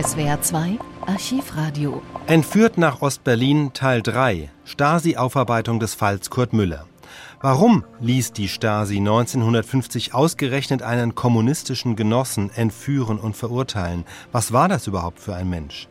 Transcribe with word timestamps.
SWR 0.00 0.40
2 0.40 0.78
Archivradio. 1.06 2.00
Entführt 2.26 2.78
nach 2.78 3.02
Ostberlin 3.02 3.74
Teil 3.74 4.00
3 4.00 4.48
Stasi-Aufarbeitung 4.64 5.78
des 5.78 5.92
Falls 5.92 6.30
Kurt 6.30 6.54
Müller. 6.54 6.86
Warum 7.42 7.84
ließ 8.00 8.32
die 8.32 8.48
Stasi 8.48 8.96
1950 8.96 10.14
ausgerechnet 10.14 10.80
einen 10.80 11.14
kommunistischen 11.14 11.96
Genossen 11.96 12.50
entführen 12.54 13.18
und 13.18 13.36
verurteilen? 13.36 14.06
Was 14.32 14.52
war 14.52 14.68
das 14.68 14.86
überhaupt 14.86 15.20
für 15.20 15.34
ein 15.34 15.50
Mensch? 15.50 15.86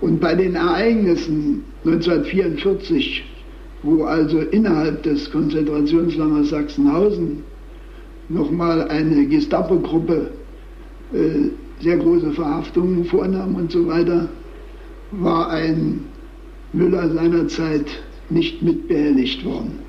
Und 0.00 0.20
bei 0.20 0.34
den 0.34 0.54
Ereignissen 0.54 1.64
1944, 1.84 3.22
wo 3.82 4.04
also 4.04 4.38
innerhalb 4.38 5.02
des 5.02 5.30
Konzentrationslagers 5.30 6.48
Sachsenhausen 6.48 7.42
nochmal 8.30 8.88
eine 8.88 9.26
Gestapo-Gruppe 9.26 10.30
äh, 11.12 11.82
sehr 11.82 11.96
große 11.96 12.32
Verhaftungen 12.32 13.04
vornahm 13.04 13.54
und 13.56 13.72
so 13.72 13.86
weiter, 13.86 14.28
war 15.12 15.50
ein 15.50 16.04
Müller 16.72 17.10
seinerzeit 17.10 17.86
nicht 18.28 18.62
mitbehelligt 18.62 19.44
worden. 19.44 19.80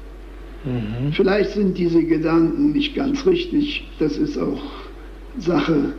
Mhm. 0.63 1.11
Vielleicht 1.13 1.51
sind 1.51 1.77
diese 1.77 2.03
Gedanken 2.03 2.71
nicht 2.71 2.95
ganz 2.95 3.25
richtig. 3.25 3.87
Das 3.99 4.17
ist 4.17 4.37
auch 4.37 4.61
Sache 5.37 5.93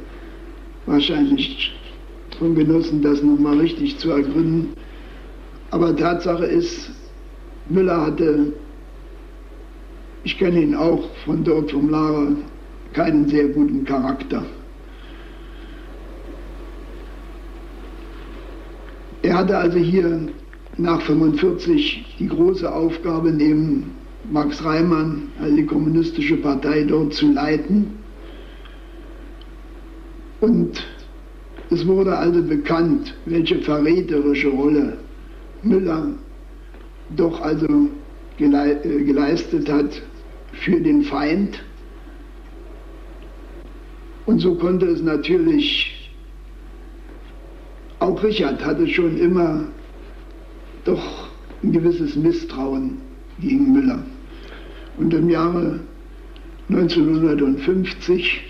wahrscheinlich 0.87 1.73
von 2.39 2.55
Genossen, 2.55 3.03
das 3.03 3.23
nochmal 3.23 3.59
richtig 3.59 3.99
zu 3.99 4.11
ergründen. 4.11 4.71
Aber 5.71 5.95
Tatsache 5.95 6.45
ist, 6.47 6.91
Müller 7.69 8.07
hatte 8.07 8.53
ich 10.25 10.39
kenne 10.39 10.63
ihn 10.63 10.75
auch 10.75 11.09
von 11.25 11.43
dort 11.43 11.71
vom 11.71 11.91
Lager, 11.91 12.29
keinen 12.93 13.29
sehr 13.29 13.49
guten 13.49 13.85
Charakter. 13.85 14.45
Er 19.23 19.39
hatte 19.39 19.57
also 19.57 19.79
hier 19.79 20.29
nach 20.77 21.01
1945 21.01 22.17
die 22.19 22.29
große 22.29 22.73
Aufgabe, 22.73 23.31
neben 23.31 23.93
Max 24.31 24.65
Reimann, 24.65 25.29
also 25.41 25.57
die 25.57 25.67
kommunistische 25.67 26.37
Partei 26.37 26.85
dort 26.85 27.15
zu 27.15 27.33
leiten. 27.33 27.99
Und 30.41 30.85
es 31.71 31.87
wurde 31.87 32.17
also 32.17 32.43
bekannt, 32.43 33.15
welche 33.27 33.59
verräterische 33.61 34.49
Rolle 34.49 34.99
Müller 35.63 36.09
doch 37.17 37.41
also 37.41 37.89
äh, 38.39 39.05
geleistet 39.05 39.71
hat 39.71 40.03
für 40.53 40.81
den 40.81 41.03
Feind. 41.03 41.63
Und 44.27 44.39
so 44.39 44.55
konnte 44.55 44.87
es 44.87 45.03
natürlich, 45.03 46.11
auch 47.99 48.23
Richard 48.23 48.65
hatte 48.65 48.87
schon 48.87 49.19
immer 49.19 49.65
doch 50.85 51.29
ein 51.63 51.73
gewisses 51.73 52.17
Misstrauen 52.17 52.99
gegen 53.41 53.73
Müller. 53.73 54.03
Und 54.99 55.13
im 55.15 55.29
Jahre 55.29 55.81
1950 56.69 58.43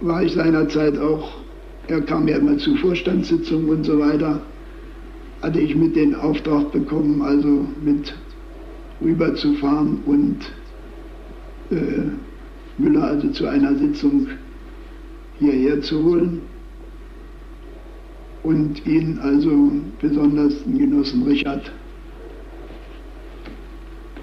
war 0.00 0.22
ich 0.22 0.32
seinerzeit 0.32 0.98
auch, 0.98 1.32
er 1.88 2.00
kam 2.02 2.28
ja 2.28 2.38
immer 2.38 2.56
zu 2.58 2.76
Vorstandssitzungen 2.76 3.68
und 3.68 3.84
so 3.84 3.98
weiter, 3.98 4.40
hatte 5.44 5.60
ich 5.60 5.76
mit 5.76 5.94
den 5.94 6.14
Auftrag 6.14 6.72
bekommen, 6.72 7.20
also 7.20 7.66
mit 7.84 8.14
rüberzufahren 9.02 9.98
und 10.06 10.38
äh, 11.70 12.04
Müller 12.78 13.04
also 13.04 13.28
zu 13.28 13.46
einer 13.46 13.74
Sitzung 13.76 14.28
hierher 15.38 15.82
zu 15.82 16.02
holen 16.02 16.40
und 18.42 18.86
ihn 18.86 19.18
also 19.18 19.70
besonders 20.00 20.64
den 20.64 20.78
Genossen 20.78 21.24
Richard 21.24 21.70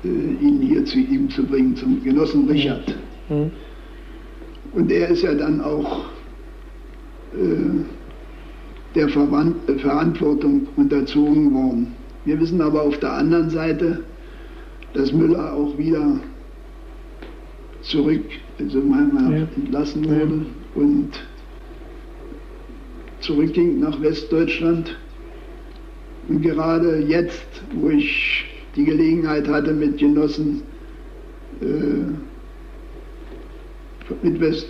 äh, 0.03 0.07
ihn 0.07 0.59
hier 0.61 0.83
zu 0.85 0.97
ihm 0.97 1.29
zu 1.29 1.43
bringen, 1.43 1.75
zum 1.75 2.03
Genossen 2.03 2.49
Richard. 2.49 2.97
Mhm. 3.29 3.51
Und 4.73 4.91
er 4.91 5.09
ist 5.09 5.21
ja 5.21 5.35
dann 5.35 5.61
auch 5.61 6.05
äh, 7.35 8.00
der 8.95 9.09
Verantwortung 9.09 10.67
unterzogen 10.75 11.53
worden. 11.53 11.93
Wir 12.25 12.39
wissen 12.39 12.61
aber 12.61 12.83
auf 12.83 12.99
der 12.99 13.13
anderen 13.13 13.49
Seite, 13.49 14.03
dass 14.93 15.11
Müller 15.11 15.53
auch 15.53 15.77
wieder 15.77 16.19
zurück, 17.81 18.25
also 18.59 18.79
manchmal 18.79 19.39
ja. 19.39 19.47
entlassen 19.55 20.05
wurde 20.05 20.35
ja. 20.35 20.81
und 20.81 21.09
zurückging 23.21 23.79
nach 23.79 23.99
Westdeutschland. 24.01 24.97
Und 26.27 26.41
gerade 26.41 26.99
jetzt, 26.99 27.63
wo 27.73 27.89
ich 27.89 28.45
die 28.75 28.85
Gelegenheit 28.85 29.47
hatte, 29.47 29.73
mit 29.73 29.97
Genossen, 29.97 30.61
äh, 31.61 32.11
mit 34.21 34.39
West, 34.39 34.67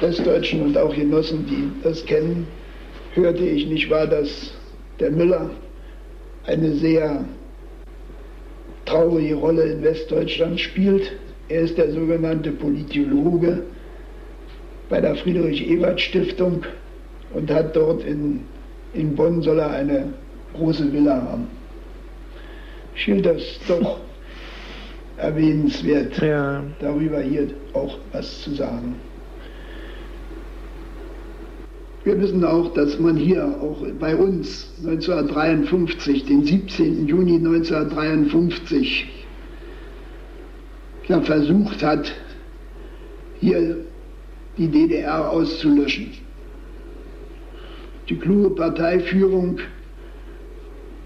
Westdeutschen 0.00 0.62
und 0.62 0.76
auch 0.76 0.94
Genossen, 0.94 1.46
die 1.46 1.70
das 1.82 2.04
kennen, 2.04 2.46
hörte 3.14 3.44
ich 3.44 3.66
nicht 3.66 3.90
wahr, 3.90 4.06
dass 4.06 4.52
der 5.00 5.10
Müller 5.10 5.50
eine 6.46 6.72
sehr 6.72 7.24
traurige 8.84 9.34
Rolle 9.34 9.62
in 9.64 9.82
Westdeutschland 9.82 10.58
spielt. 10.60 11.12
Er 11.48 11.62
ist 11.62 11.78
der 11.78 11.92
sogenannte 11.92 12.52
Politologe 12.52 13.62
bei 14.88 15.00
der 15.00 15.14
Friedrich-Ebert-Stiftung 15.16 16.62
und 17.34 17.50
hat 17.50 17.76
dort 17.76 18.04
in, 18.04 18.40
in 18.94 19.14
Bonn 19.14 19.42
soll 19.42 19.58
er 19.58 19.70
eine 19.70 20.12
große 20.54 20.90
Villa 20.92 21.22
haben. 21.22 21.48
Ich 22.94 23.04
hielt 23.04 23.26
das 23.26 23.42
doch 23.68 23.98
erwähnenswert, 25.18 26.20
ja. 26.22 26.62
darüber 26.80 27.20
hier 27.20 27.48
auch 27.74 27.98
was 28.12 28.42
zu 28.42 28.54
sagen. 28.54 28.96
Wir 32.04 32.20
wissen 32.20 32.44
auch, 32.44 32.72
dass 32.74 32.98
man 32.98 33.16
hier 33.16 33.44
auch 33.60 33.84
bei 33.98 34.14
uns 34.14 34.70
1953, 34.84 36.24
den 36.26 36.44
17. 36.44 37.06
Juni 37.06 37.36
1953, 37.36 39.06
ja, 41.08 41.20
versucht 41.20 41.82
hat, 41.82 42.12
hier 43.40 43.78
die 44.56 44.68
DDR 44.68 45.30
auszulöschen. 45.30 46.08
Die 48.08 48.16
kluge 48.16 48.50
Parteiführung 48.50 49.58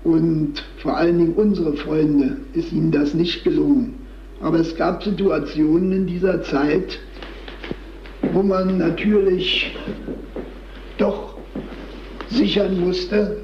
und 0.05 0.65
vor 0.79 0.97
allen 0.97 1.19
Dingen 1.19 1.35
unsere 1.35 1.75
Freunde 1.75 2.37
ist 2.55 2.73
ihnen 2.73 2.91
das 2.91 3.15
nicht 3.15 3.45
gelungen. 3.45 3.95
Aber 4.41 4.59
es 4.59 4.77
gab 4.77 5.03
Situationen 5.05 5.93
in 5.93 6.07
dieser 6.07 6.43
Zeit, 6.43 6.99
wo 8.33 8.43
man 8.43 8.79
natürlich 8.79 9.75
sichern 12.33 12.81
musste, 12.81 13.39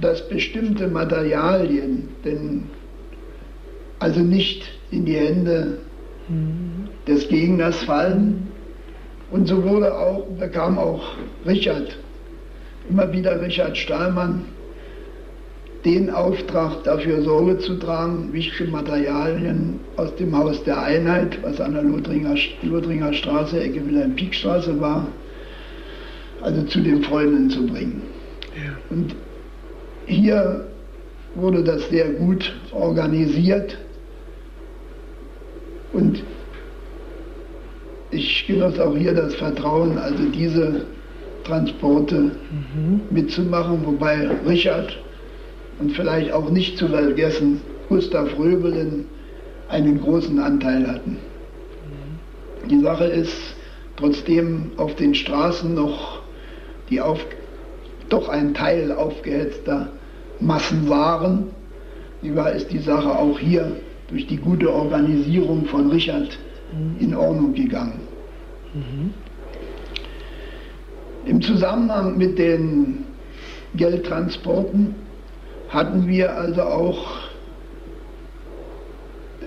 dass 0.00 0.28
bestimmte 0.28 0.88
Materialien, 0.88 2.08
denn 2.24 2.64
also 3.98 4.20
nicht 4.20 4.62
in 4.90 5.04
die 5.04 5.16
Hände 5.16 5.78
des 7.06 7.28
Gegners 7.28 7.82
fallen. 7.84 8.48
Und 9.30 9.48
so 9.48 9.64
wurde 9.64 9.96
auch, 9.96 10.26
bekam 10.38 10.78
auch 10.78 11.14
Richard, 11.46 11.96
immer 12.88 13.12
wieder 13.12 13.40
Richard 13.40 13.76
Stahlmann, 13.76 14.44
den 15.84 16.10
Auftrag, 16.10 16.82
dafür 16.84 17.22
Sorge 17.22 17.58
zu 17.58 17.76
tragen, 17.76 18.32
wichtige 18.32 18.70
Materialien 18.70 19.80
aus 19.96 20.14
dem 20.16 20.36
Haus 20.36 20.62
der 20.64 20.82
Einheit, 20.82 21.38
was 21.42 21.60
an 21.60 21.74
der 21.74 21.82
Lothringer, 21.82 22.34
Lothringer 22.62 23.12
Straße, 23.12 23.60
Ecke 23.60 23.86
Wilhelm-Pieck-Straße 23.86 24.80
war, 24.80 25.06
also 26.46 26.62
zu 26.62 26.80
den 26.80 27.02
Freunden 27.02 27.50
zu 27.50 27.66
bringen. 27.66 28.02
Ja. 28.54 28.72
Und 28.88 29.16
hier 30.06 30.64
wurde 31.34 31.64
das 31.64 31.88
sehr 31.90 32.08
gut 32.10 32.54
organisiert 32.70 33.76
und 35.92 36.22
ich 38.12 38.46
genoss 38.46 38.78
auch 38.78 38.96
hier 38.96 39.12
das 39.12 39.34
Vertrauen, 39.34 39.98
also 39.98 40.22
diese 40.32 40.86
Transporte 41.42 42.16
mhm. 42.16 43.00
mitzumachen, 43.10 43.84
wobei 43.84 44.28
Richard 44.46 44.96
und 45.80 45.92
vielleicht 45.92 46.32
auch 46.32 46.48
nicht 46.48 46.78
zu 46.78 46.86
vergessen 46.86 47.60
Gustav 47.88 48.38
Röbelin 48.38 49.06
einen 49.68 50.00
großen 50.00 50.38
Anteil 50.38 50.86
hatten. 50.86 51.18
Mhm. 51.18 52.68
Die 52.68 52.80
Sache 52.80 53.06
ist, 53.06 53.36
trotzdem 53.96 54.70
auf 54.76 54.94
den 54.94 55.12
Straßen 55.14 55.74
noch 55.74 56.15
die 56.90 57.00
auf, 57.00 57.24
doch 58.08 58.28
ein 58.28 58.54
Teil 58.54 58.92
aufgehetzter 58.92 59.88
Massen 60.40 60.88
waren, 60.88 61.48
war, 62.22 62.52
ist 62.52 62.72
die 62.72 62.78
Sache 62.78 63.08
auch 63.08 63.38
hier 63.38 63.76
durch 64.08 64.26
die 64.26 64.36
gute 64.36 64.72
Organisierung 64.72 65.66
von 65.66 65.90
Richard 65.90 66.38
mhm. 66.72 66.96
in 66.98 67.14
Ordnung 67.14 67.54
gegangen. 67.54 68.00
Mhm. 68.74 69.14
Im 71.26 71.42
Zusammenhang 71.42 72.16
mit 72.16 72.38
den 72.38 73.04
Geldtransporten 73.74 74.94
hatten 75.68 76.06
wir 76.06 76.34
also 76.34 76.62
auch 76.62 77.18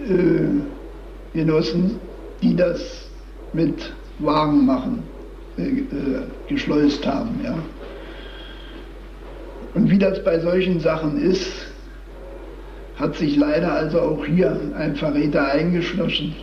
äh, 0.08 1.34
Genossen, 1.34 2.00
die 2.42 2.56
das 2.56 3.10
mit 3.54 3.94
Wagen 4.20 4.66
machen, 4.66 5.04
geschleust 6.48 7.06
haben. 7.06 7.40
Ja. 7.44 7.58
Und 9.74 9.90
wie 9.90 10.00
das 10.00 10.24
bei 10.24 10.40
solchen 10.40 10.80
Sachen 10.80 11.22
ist, 11.22 11.52
hat 12.96 13.16
sich 13.16 13.38
leider 13.38 13.72
also 13.72 14.02
auch 14.02 14.26
hier 14.26 14.60
ein 14.78 14.96
Verräter 14.96 15.52
eingeschlossen. 15.52 16.36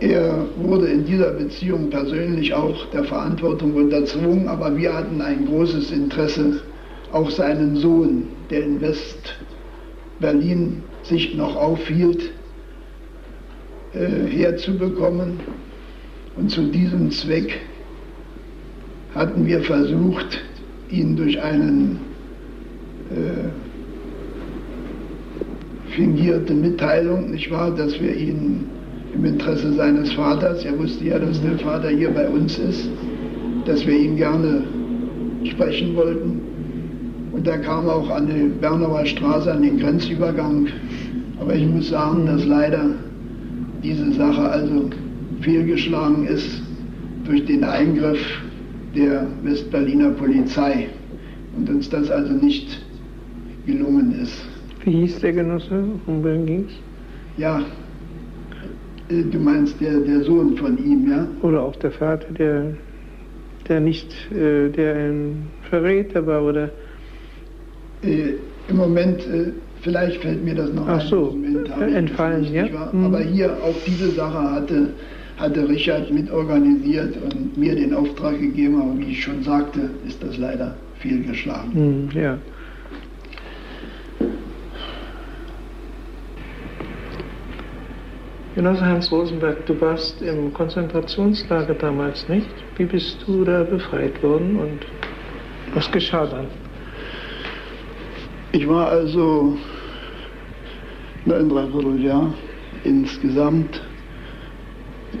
Er 0.00 0.44
wurde 0.56 0.88
in 0.88 1.06
dieser 1.06 1.30
Beziehung 1.30 1.88
persönlich 1.88 2.52
auch 2.52 2.90
der 2.90 3.04
Verantwortung 3.04 3.74
unterzogen, 3.74 4.48
aber 4.48 4.76
wir 4.76 4.92
hatten 4.92 5.20
ein 5.20 5.46
großes 5.46 5.92
Interesse, 5.92 6.60
auch 7.12 7.30
seinen 7.30 7.76
Sohn, 7.76 8.24
der 8.50 8.64
in 8.64 8.80
West-Berlin 8.80 10.82
sich 11.04 11.36
noch 11.36 11.54
aufhielt, 11.54 12.32
äh, 13.94 14.26
herzubekommen. 14.28 15.38
Und 16.36 16.50
zu 16.50 16.62
diesem 16.62 17.10
Zweck 17.10 17.60
hatten 19.14 19.46
wir 19.46 19.60
versucht, 19.62 20.42
ihn 20.90 21.16
durch 21.16 21.40
einen 21.40 22.00
äh, 23.10 23.48
fingierte 25.94 26.54
Mitteilung, 26.54 27.30
nicht 27.30 27.50
wahr, 27.50 27.70
dass 27.70 28.00
wir 28.00 28.14
ihn 28.16 28.66
im 29.14 29.24
Interesse 29.24 29.72
seines 29.74 30.12
Vaters, 30.12 30.64
er 30.64 30.76
wusste 30.76 31.04
ja, 31.04 31.18
dass 31.18 31.40
der 31.40 31.58
Vater 31.58 31.88
hier 31.90 32.10
bei 32.10 32.28
uns 32.28 32.58
ist, 32.58 32.88
dass 33.64 33.86
wir 33.86 33.96
ihn 33.96 34.16
gerne 34.16 34.64
sprechen 35.44 35.94
wollten. 35.94 36.40
Und 37.32 37.46
er 37.46 37.58
kam 37.58 37.88
auch 37.88 38.10
an 38.10 38.26
die 38.26 38.48
Bernauer 38.60 39.06
Straße, 39.06 39.52
an 39.52 39.62
den 39.62 39.78
Grenzübergang. 39.78 40.66
Aber 41.40 41.54
ich 41.54 41.66
muss 41.66 41.90
sagen, 41.90 42.26
dass 42.26 42.44
leider 42.44 42.86
diese 43.82 44.12
Sache 44.12 44.48
also 44.48 44.90
fehlgeschlagen 45.44 46.26
ist 46.26 46.62
durch 47.24 47.44
den 47.44 47.62
Eingriff 47.64 48.18
der 48.96 49.26
Westberliner 49.42 50.10
Polizei 50.10 50.88
und 51.56 51.68
uns 51.68 51.88
das 51.90 52.10
also 52.10 52.32
nicht 52.32 52.82
gelungen 53.66 54.14
ist. 54.22 54.44
Wie 54.84 54.92
hieß 54.92 55.20
der 55.20 55.32
Genosse? 55.32 55.84
Um 56.06 56.24
wen 56.24 56.46
ging 56.46 56.66
es? 56.68 56.74
Ja, 57.36 57.60
äh, 59.08 59.22
du 59.30 59.38
meinst 59.38 59.80
der, 59.80 60.00
der 60.00 60.22
Sohn 60.22 60.56
von 60.56 60.78
ihm, 60.78 61.10
ja? 61.10 61.26
Oder 61.42 61.62
auch 61.62 61.76
der 61.76 61.90
Vater, 61.90 62.32
der, 62.32 62.74
der 63.68 63.80
nicht, 63.80 64.12
äh, 64.32 64.68
der 64.70 64.94
ein 64.96 65.46
Verräter 65.68 66.26
war, 66.26 66.42
oder? 66.42 66.70
Äh, 68.02 68.34
Im 68.68 68.76
Moment, 68.76 69.20
äh, 69.20 69.52
vielleicht 69.80 70.22
fällt 70.22 70.44
mir 70.44 70.54
das 70.54 70.72
noch 70.72 70.86
Ach 70.86 71.00
ein. 71.00 71.06
so, 71.08 71.36
Moment, 71.36 71.94
entfallen, 71.94 72.52
ja? 72.52 72.66
Mhm. 72.92 73.04
Aber 73.04 73.20
hier 73.20 73.50
auf 73.62 73.76
diese 73.86 74.10
Sache 74.10 74.50
hatte, 74.52 74.88
hatte 75.36 75.68
Richard 75.68 76.10
mitorganisiert 76.10 77.16
und 77.22 77.56
mir 77.56 77.74
den 77.74 77.94
Auftrag 77.94 78.38
gegeben, 78.38 78.80
aber 78.80 78.98
wie 78.98 79.12
ich 79.12 79.22
schon 79.22 79.42
sagte, 79.42 79.90
ist 80.06 80.22
das 80.22 80.36
leider 80.38 80.76
fehlgeschlagen. 81.00 81.72
Mhm, 81.74 82.10
ja. 82.20 82.38
Genosse 88.54 88.86
Hans 88.86 89.10
Rosenberg, 89.10 89.66
du 89.66 89.80
warst 89.80 90.22
im 90.22 90.54
Konzentrationslager 90.54 91.74
damals 91.74 92.28
nicht. 92.28 92.48
Wie 92.76 92.84
bist 92.84 93.24
du 93.26 93.44
da 93.44 93.64
befreit 93.64 94.22
worden 94.22 94.56
und 94.56 94.86
was 95.74 95.90
geschah 95.90 96.24
dann? 96.26 96.46
Ich 98.52 98.68
war 98.68 98.88
also 98.88 99.58
ein 101.26 101.48
Dreivierteljahr 101.48 102.32
insgesamt 102.84 103.80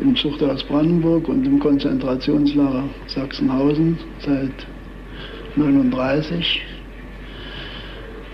im 0.00 0.16
Zuchthaus 0.16 0.62
Brandenburg 0.64 1.28
und 1.28 1.46
im 1.46 1.58
Konzentrationslager 1.58 2.84
Sachsenhausen 3.06 3.98
seit 4.18 4.66
1939 5.56 6.62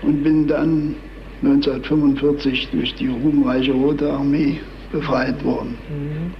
und 0.03 0.23
bin 0.23 0.47
dann 0.47 0.95
1945 1.43 2.69
durch 2.71 2.95
die 2.95 3.07
ruhmreiche 3.07 3.73
Rote 3.73 4.11
Armee 4.11 4.59
befreit 4.91 5.43
worden. 5.43 5.77
Mhm. 5.89 6.33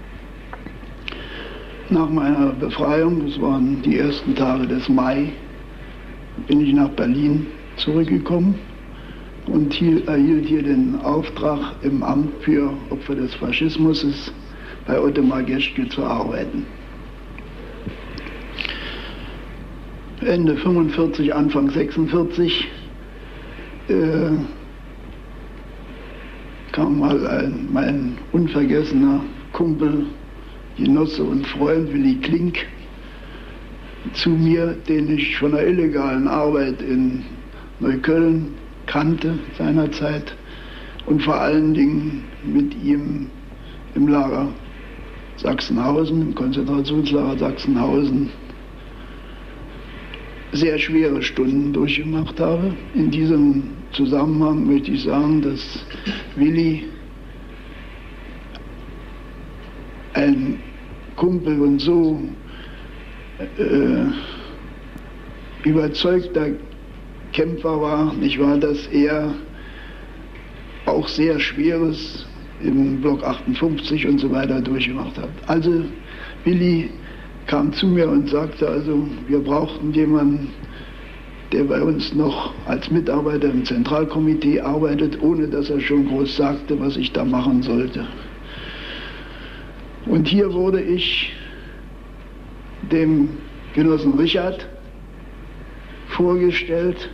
Nach 1.90 2.10
meiner 2.10 2.54
Befreiung, 2.54 3.26
das 3.26 3.42
waren 3.42 3.82
die 3.82 3.98
ersten 3.98 4.34
Tage 4.36 4.66
des 4.66 4.88
Mai, 4.88 5.34
bin 6.48 6.62
ich 6.62 6.74
nach 6.74 6.90
Berlin 6.90 7.48
zurückgekommen 7.76 8.56
und 9.48 9.74
hier, 9.74 10.08
erhielt 10.08 10.46
hier 10.46 10.64
den 10.64 11.00
Auftrag, 11.02 11.60
im 11.82 12.04
Amt 12.04 12.32
für 12.42 12.72
Opfer 12.90 13.16
des 13.16 13.34
Faschismus 13.36 14.32
bei 14.86 15.00
Ottmar 15.00 15.44
Geschke 15.44 15.88
zu 15.90 16.04
arbeiten. 16.04 16.66
Ende 20.22 20.56
45, 20.56 21.34
Anfang 21.34 21.70
46 21.70 22.68
äh, 23.88 23.94
kam 26.72 27.00
mal 27.00 27.28
ein, 27.28 27.68
mein 27.72 28.18
unvergessener 28.32 29.22
Kumpel, 29.52 30.06
Genosse 30.78 31.24
und 31.24 31.46
Freund 31.48 31.92
Willy 31.92 32.16
Klink 32.16 32.60
zu 34.14 34.30
mir, 34.30 34.76
den 34.88 35.18
ich 35.18 35.38
von 35.38 35.52
der 35.52 35.68
illegalen 35.68 36.28
Arbeit 36.28 36.82
in 36.82 37.24
Neukölln 37.80 38.48
kannte 38.86 39.38
seinerzeit 39.58 40.36
und 41.06 41.22
vor 41.24 41.36
allen 41.36 41.74
Dingen 41.74 42.24
mit 42.44 42.76
ihm 42.84 43.28
im 43.96 44.08
Lager 44.08 44.48
Sachsenhausen, 45.42 46.22
im 46.22 46.36
Konzentrationslager 46.36 47.38
Sachsenhausen 47.38 48.30
sehr 50.52 50.78
schwere 50.78 51.22
Stunden 51.22 51.74
durchgemacht 51.74 52.40
habe. 52.40 52.76
In 52.94 53.10
diesem 53.10 53.64
Zusammenhang 53.94 54.68
möchte 54.68 54.92
ich 54.92 55.04
sagen, 55.04 55.42
dass 55.42 55.60
Willi 56.36 56.86
ein 60.14 60.60
Kumpel 61.16 61.60
und 61.62 61.80
so 61.80 62.22
äh, 63.58 64.06
überzeugter 65.64 66.50
Kämpfer 67.32 67.82
war, 67.82 68.14
nicht 68.14 68.40
wahr, 68.40 68.58
dass 68.58 68.88
er 68.88 69.34
auch 70.86 71.08
sehr 71.08 71.40
Schweres 71.40 72.28
im 72.64 73.02
Block 73.02 73.24
58 73.24 74.08
und 74.08 74.20
so 74.20 74.32
weiter 74.32 74.62
durchgemacht 74.62 75.18
hat. 75.18 75.30
Also 75.48 75.84
Willi 76.44 76.90
kam 77.48 77.74
zu 77.74 77.88
mir 77.88 78.10
und 78.10 78.30
sagte, 78.30 78.68
also 78.68 79.08
wir 79.28 79.40
brauchten 79.40 79.94
jemanden, 79.94 80.50
der 81.52 81.66
bei 81.66 81.82
uns 81.82 82.14
noch 82.14 82.54
als 82.66 82.90
Mitarbeiter 82.90 83.50
im 83.50 83.66
Zentralkomitee 83.66 84.62
arbeitet, 84.62 85.22
ohne 85.22 85.48
dass 85.48 85.70
er 85.70 85.82
schon 85.82 86.08
groß 86.08 86.38
sagte, 86.38 86.80
was 86.80 86.96
ich 86.96 87.12
da 87.12 87.26
machen 87.26 87.62
sollte. 87.62 88.08
Und 90.06 90.28
hier 90.28 90.54
wurde 90.54 90.82
ich 90.82 91.34
dem 92.92 93.30
Genossen 93.74 94.14
Richard 94.18 94.68
vorgestellt. 96.08 97.10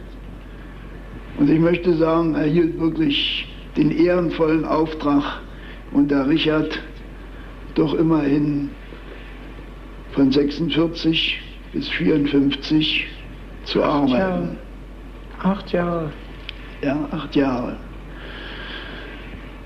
Und 1.38 1.50
ich 1.50 1.60
möchte 1.60 1.94
sagen, 1.96 2.36
er 2.36 2.46
hielt 2.46 2.80
wirklich 2.80 3.48
den 3.77 3.91
ehrenvollen 3.91 4.65
Auftrag, 4.65 5.41
unter 5.91 6.27
Richard 6.27 6.79
doch 7.75 7.93
immerhin 7.93 8.69
von 10.13 10.31
46 10.31 11.39
bis 11.74 11.88
54 11.89 13.07
zu 13.65 13.84
arbeiten. 13.84 14.17
Jahre. 14.17 14.55
Acht 15.43 15.72
Jahre. 15.72 16.12
Ja, 16.81 17.07
acht 17.12 17.36
Jahre. 17.36 17.77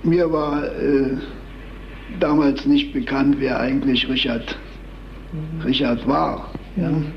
Mir 0.03 0.31
war 0.31 0.65
äh, 0.65 1.17
damals 2.19 2.65
nicht 2.65 2.91
bekannt, 2.93 3.37
wer 3.39 3.59
eigentlich 3.59 4.09
Richard, 4.09 4.57
mhm. 5.31 5.61
Richard 5.61 6.05
war. 6.07 6.51
Ja. 6.75 6.89
Mhm. 6.89 7.13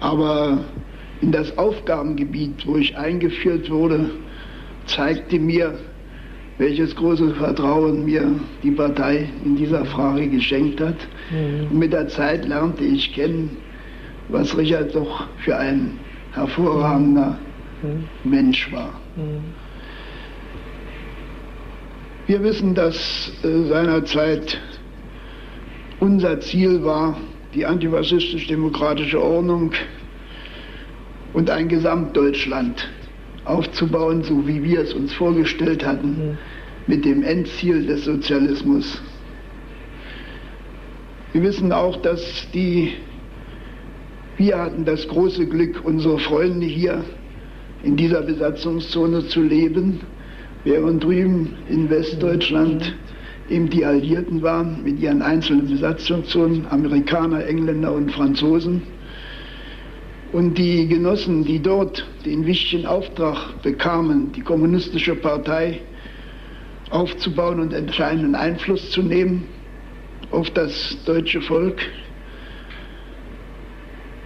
Aber 0.00 0.58
in 1.20 1.30
das 1.30 1.56
Aufgabengebiet, 1.58 2.66
wo 2.66 2.76
ich 2.76 2.96
eingeführt 2.96 3.70
wurde, 3.70 4.10
zeigte 4.86 5.38
mir, 5.38 5.78
welches 6.60 6.94
große 6.94 7.34
Vertrauen 7.36 8.04
mir 8.04 8.38
die 8.62 8.70
Partei 8.72 9.30
in 9.46 9.56
dieser 9.56 9.82
Frage 9.86 10.28
geschenkt 10.28 10.78
hat. 10.78 10.96
Mhm. 11.30 11.70
Und 11.70 11.78
mit 11.78 11.92
der 11.94 12.06
Zeit 12.08 12.46
lernte 12.46 12.84
ich 12.84 13.14
kennen, 13.14 13.56
was 14.28 14.54
Richard 14.58 14.94
doch 14.94 15.26
für 15.38 15.56
ein 15.56 15.98
hervorragender 16.32 17.38
mhm. 17.82 18.30
Mensch 18.30 18.70
war. 18.72 18.92
Mhm. 19.16 19.40
Wir 22.26 22.42
wissen, 22.42 22.74
dass 22.74 23.32
äh, 23.42 23.62
seinerzeit 23.66 24.60
unser 25.98 26.40
Ziel 26.40 26.84
war, 26.84 27.16
die 27.54 27.64
antifaschistisch-demokratische 27.64 29.20
Ordnung 29.20 29.72
und 31.32 31.48
ein 31.48 31.68
Gesamtdeutschland 31.68 32.86
aufzubauen, 33.50 34.22
so 34.22 34.46
wie 34.46 34.62
wir 34.62 34.80
es 34.80 34.94
uns 34.94 35.12
vorgestellt 35.12 35.84
hatten, 35.84 36.38
mit 36.86 37.04
dem 37.04 37.22
Endziel 37.22 37.86
des 37.86 38.04
Sozialismus. 38.04 39.02
Wir 41.32 41.42
wissen 41.42 41.72
auch, 41.72 41.96
dass 42.02 42.48
die, 42.52 42.94
wir 44.36 44.58
hatten 44.58 44.84
das 44.84 45.06
große 45.06 45.46
Glück, 45.46 45.80
unsere 45.84 46.18
Freunde 46.18 46.66
hier 46.66 47.04
in 47.82 47.96
dieser 47.96 48.22
Besatzungszone 48.22 49.26
zu 49.26 49.42
leben, 49.42 50.00
während 50.64 51.04
drüben 51.04 51.54
in 51.68 51.88
Westdeutschland 51.88 52.96
eben 53.48 53.68
die 53.70 53.84
Alliierten 53.84 54.42
waren 54.42 54.82
mit 54.84 55.00
ihren 55.00 55.22
einzelnen 55.22 55.68
Besatzungszonen, 55.68 56.66
Amerikaner, 56.70 57.46
Engländer 57.46 57.92
und 57.92 58.12
Franzosen. 58.12 58.82
Und 60.32 60.58
die 60.58 60.86
Genossen, 60.86 61.44
die 61.44 61.60
dort 61.60 62.06
den 62.24 62.46
wichtigen 62.46 62.86
Auftrag 62.86 63.62
bekamen, 63.62 64.30
die 64.32 64.40
kommunistische 64.40 65.16
Partei 65.16 65.80
aufzubauen 66.90 67.58
und 67.58 67.72
entscheidenden 67.72 68.36
Einfluss 68.36 68.90
zu 68.90 69.02
nehmen 69.02 69.44
auf 70.30 70.48
das 70.50 70.96
deutsche 71.04 71.40
Volk, 71.40 71.80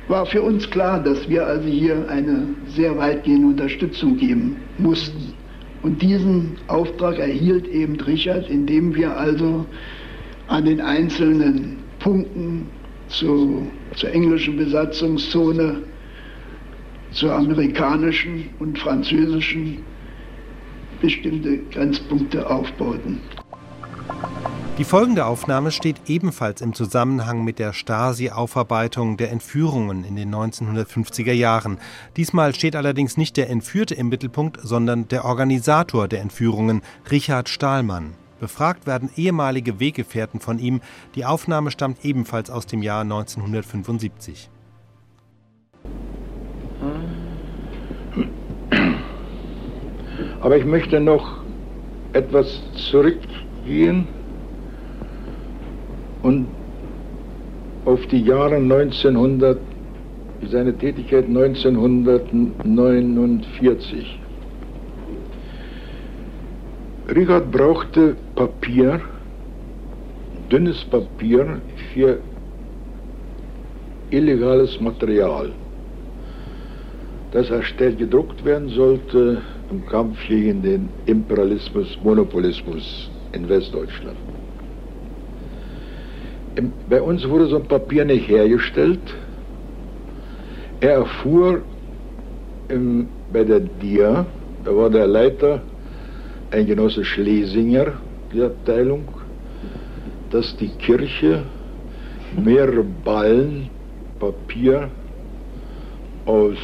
war 0.09 0.27
für 0.27 0.43
uns 0.43 0.69
klar, 0.69 1.03
dass 1.03 1.27
wir 1.29 1.47
also 1.47 1.67
hier 1.67 2.07
eine 2.09 2.49
sehr 2.67 2.97
weitgehende 2.99 3.47
Unterstützung 3.49 4.19
geben 4.19 4.57
mussten. 4.77 5.33
Und 5.83 6.03
diesen 6.03 6.57
Auftrag 6.67 7.19
erhielt 7.19 7.67
eben 7.69 7.99
Richard, 8.01 8.51
indem 8.51 8.95
wir 8.95 9.17
also 9.17 9.65
an 10.49 10.67
den 10.67 10.83
einzelnen 10.83 11.79
Punkten 11.99 12.67
zu, 13.09 13.67
zur 13.95 14.11
englischen 14.11 14.57
Besatzungszone 14.57 15.83
zur 17.14 17.33
amerikanischen 17.33 18.50
und 18.59 18.78
französischen 18.78 19.78
bestimmte 21.00 21.59
Grenzpunkte 21.71 22.49
aufbauten. 22.49 23.21
Die 24.78 24.85
folgende 24.85 25.25
Aufnahme 25.26 25.71
steht 25.71 25.97
ebenfalls 26.09 26.61
im 26.61 26.75
Zusammenhang 26.75 27.44
mit 27.44 27.61
der 27.61 27.73
Stasi-Aufarbeitung 27.73 29.16
der 29.16 29.30
Entführungen 29.30 30.02
in 30.02 30.16
den 30.16 30.35
1950er 30.35 31.33
Jahren. 31.33 31.78
Diesmal 32.16 32.54
steht 32.54 32.75
allerdings 32.75 33.16
nicht 33.16 33.37
der 33.37 33.50
Entführte 33.50 33.94
im 33.94 34.09
Mittelpunkt, 34.09 34.59
sondern 34.61 35.06
der 35.06 35.25
Organisator 35.25 36.09
der 36.09 36.23
Entführungen, 36.23 36.83
Richard 37.09 37.49
Stahlmann. 37.49 38.14
Befragt 38.40 38.87
werden 38.88 39.11
ehemalige 39.14 39.78
Weggefährten 39.78 40.40
von 40.40 40.59
ihm. 40.59 40.80
Die 41.14 41.25
Aufnahme 41.25 41.71
stammt 41.71 42.04
ebenfalls 42.04 42.50
aus 42.50 42.66
dem 42.66 42.83
Jahr 42.83 43.02
1975. 43.02 44.50
Aber 50.45 50.57
ich 50.59 50.67
möchte 50.67 51.01
noch 51.01 51.43
etwas 52.13 52.61
zurückgehen 52.75 54.07
und 56.23 56.47
auf 57.87 58.07
die 58.09 58.21
Jahre 58.21 58.57
1900, 58.57 59.59
seine 60.51 60.77
Tätigkeit 60.77 61.25
1949. 61.25 64.21
Richard 67.17 67.51
brauchte 67.51 68.15
Papier, 68.35 69.01
dünnes 70.53 70.85
Papier 70.85 71.63
für 71.95 72.19
illegales 74.11 74.79
Material 74.79 75.53
das 77.35 77.51
erstellt 77.51 77.99
gedruckt 77.99 78.45
werden 78.45 78.69
sollte 78.69 79.43
im 79.75 79.87
Kampf 79.87 80.16
gegen 80.28 80.62
den 80.62 80.88
Imperialismus, 81.07 81.99
Monopolismus 82.02 83.11
in 83.33 83.49
Westdeutschland. 83.49 84.16
Bei 86.88 87.02
uns 87.02 87.28
wurde 87.28 87.47
so 87.47 87.57
ein 87.57 87.66
Papier 87.66 88.04
nicht 88.04 88.28
hergestellt. 88.28 89.00
Er 90.81 90.93
erfuhr 90.93 91.62
im, 92.69 93.09
bei 93.33 93.43
der 93.43 93.61
DIA, 93.61 94.26
da 94.64 94.76
war 94.76 94.90
der 94.90 95.07
Leiter 95.07 95.61
ein 96.52 96.66
Genosse 96.66 97.04
Schlesinger, 97.04 97.95
die 98.33 98.43
Abteilung, 98.43 99.09
dass 100.31 100.57
die 100.57 100.69
Kirche 100.69 101.43
mehrere 102.37 102.85
Ballen 103.04 103.69
Papier 104.21 104.90
aus 106.26 106.59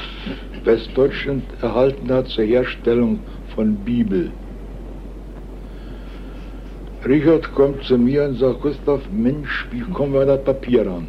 Westdeutschland 0.65 1.45
erhalten 1.63 2.13
hat 2.13 2.29
zur 2.29 2.45
Herstellung 2.45 3.21
von 3.55 3.75
Bibel. 3.77 4.31
Richard 7.07 7.55
kommt 7.55 7.83
zu 7.85 7.97
mir 7.97 8.25
und 8.25 8.39
sagt, 8.39 8.61
Gustav, 8.61 9.01
Mensch, 9.11 9.67
wie 9.71 9.81
kommen 9.81 10.13
wir 10.13 10.21
an 10.21 10.29
das 10.29 10.45
Papier 10.45 10.87
ran? 10.87 11.07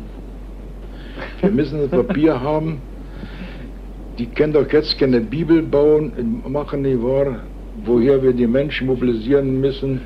Wir 1.41 1.51
müssen 1.51 1.79
das 1.81 1.89
Papier 1.89 2.39
haben. 2.49 2.81
Die 4.17 4.25
können 4.25 4.53
doch 4.53 4.71
jetzt 4.71 4.97
keine 4.97 5.19
Bibel 5.19 5.61
bauen, 5.61 6.41
machen 6.47 6.83
nicht 6.83 7.01
wahr, 7.03 7.39
woher 7.83 8.21
wir 8.23 8.33
die 8.33 8.47
Menschen 8.47 8.87
mobilisieren 8.87 9.59
müssen 9.59 10.01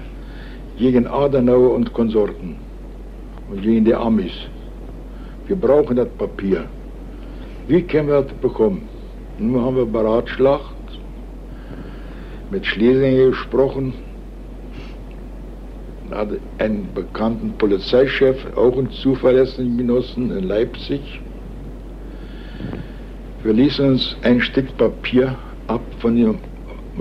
gegen 0.78 1.06
Adenauer 1.08 1.74
und 1.74 1.94
Konsorten 1.94 2.56
und 3.50 3.62
gegen 3.62 3.86
die 3.86 3.94
Amis. 3.94 4.34
Wir 5.48 5.56
brauchen 5.56 5.96
das 5.98 6.10
Papier. 6.18 6.66
Wie 7.68 7.82
können 7.82 8.08
wir 8.08 8.22
das 8.22 8.34
bekommen? 8.34 8.95
Nun 9.38 9.62
haben 9.62 9.76
wir 9.76 9.86
beratschlagt, 9.86 10.64
mit 12.50 12.66
Schlesinger 12.66 13.32
gesprochen, 13.32 13.94
hat 16.10 16.30
einen 16.58 16.94
bekannten 16.94 17.54
Polizeichef, 17.58 18.56
auch 18.56 18.78
einen 18.78 18.92
zuverlässigen 18.92 19.78
Genossen 19.78 20.32
in 20.32 20.46
Leipzig. 20.46 21.02
Wir 23.44 23.54
ließen 23.54 23.90
uns 23.90 24.16
ein 24.24 24.40
Stück 24.42 24.78
Papier 24.78 25.38
ab 25.68 25.82
von 26.00 26.16
der 26.16 26.36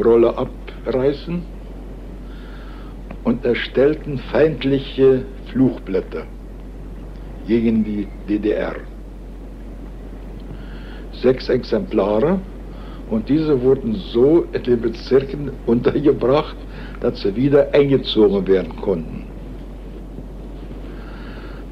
Rolle 0.04 0.36
abreißen 0.36 1.44
und 3.22 3.44
erstellten 3.44 4.18
feindliche 4.18 5.24
Fluchblätter 5.46 6.26
gegen 7.46 7.84
die 7.84 8.08
DDR. 8.28 8.74
Sechs 11.24 11.48
Exemplare 11.48 12.38
und 13.08 13.30
diese 13.30 13.62
wurden 13.62 13.94
so 13.94 14.44
in 14.52 14.62
den 14.62 14.80
Bezirken 14.82 15.52
untergebracht, 15.64 16.54
dass 17.00 17.22
sie 17.22 17.34
wieder 17.34 17.72
eingezogen 17.72 18.46
werden 18.46 18.76
konnten. 18.76 19.24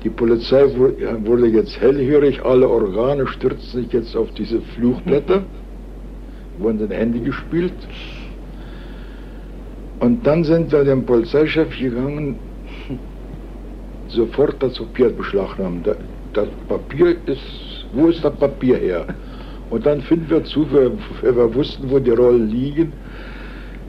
Die 0.02 0.08
Polizei 0.08 0.64
wurde 0.74 1.48
jetzt 1.48 1.78
hellhörig, 1.78 2.42
alle 2.42 2.66
Organe 2.66 3.26
stürzten 3.26 3.82
sich 3.82 3.92
jetzt 3.92 4.16
auf 4.16 4.30
diese 4.38 4.62
Fluchblätter, 4.62 5.42
wurden 6.58 6.80
in 6.80 6.90
Hände 6.90 7.20
gespielt. 7.20 7.74
Und 10.00 10.26
dann 10.26 10.44
sind 10.44 10.72
wir 10.72 10.82
dem 10.82 11.04
Polizeichef 11.04 11.78
gegangen, 11.78 12.38
sofort 14.08 14.62
das 14.62 14.78
Papier 14.78 15.10
beschlagnahmen. 15.10 15.84
Das 16.32 16.48
Papier 16.68 17.16
ist, 17.26 17.84
wo 17.92 18.08
ist 18.08 18.24
das 18.24 18.34
Papier 18.36 18.78
her? 18.78 19.04
Und 19.72 19.86
dann 19.86 20.02
finden 20.02 20.28
wir 20.28 20.44
zu, 20.44 20.70
wir, 20.70 20.92
wir 21.22 21.54
wussten, 21.54 21.90
wo 21.90 21.98
die 21.98 22.10
Rollen 22.10 22.50
liegen, 22.50 22.92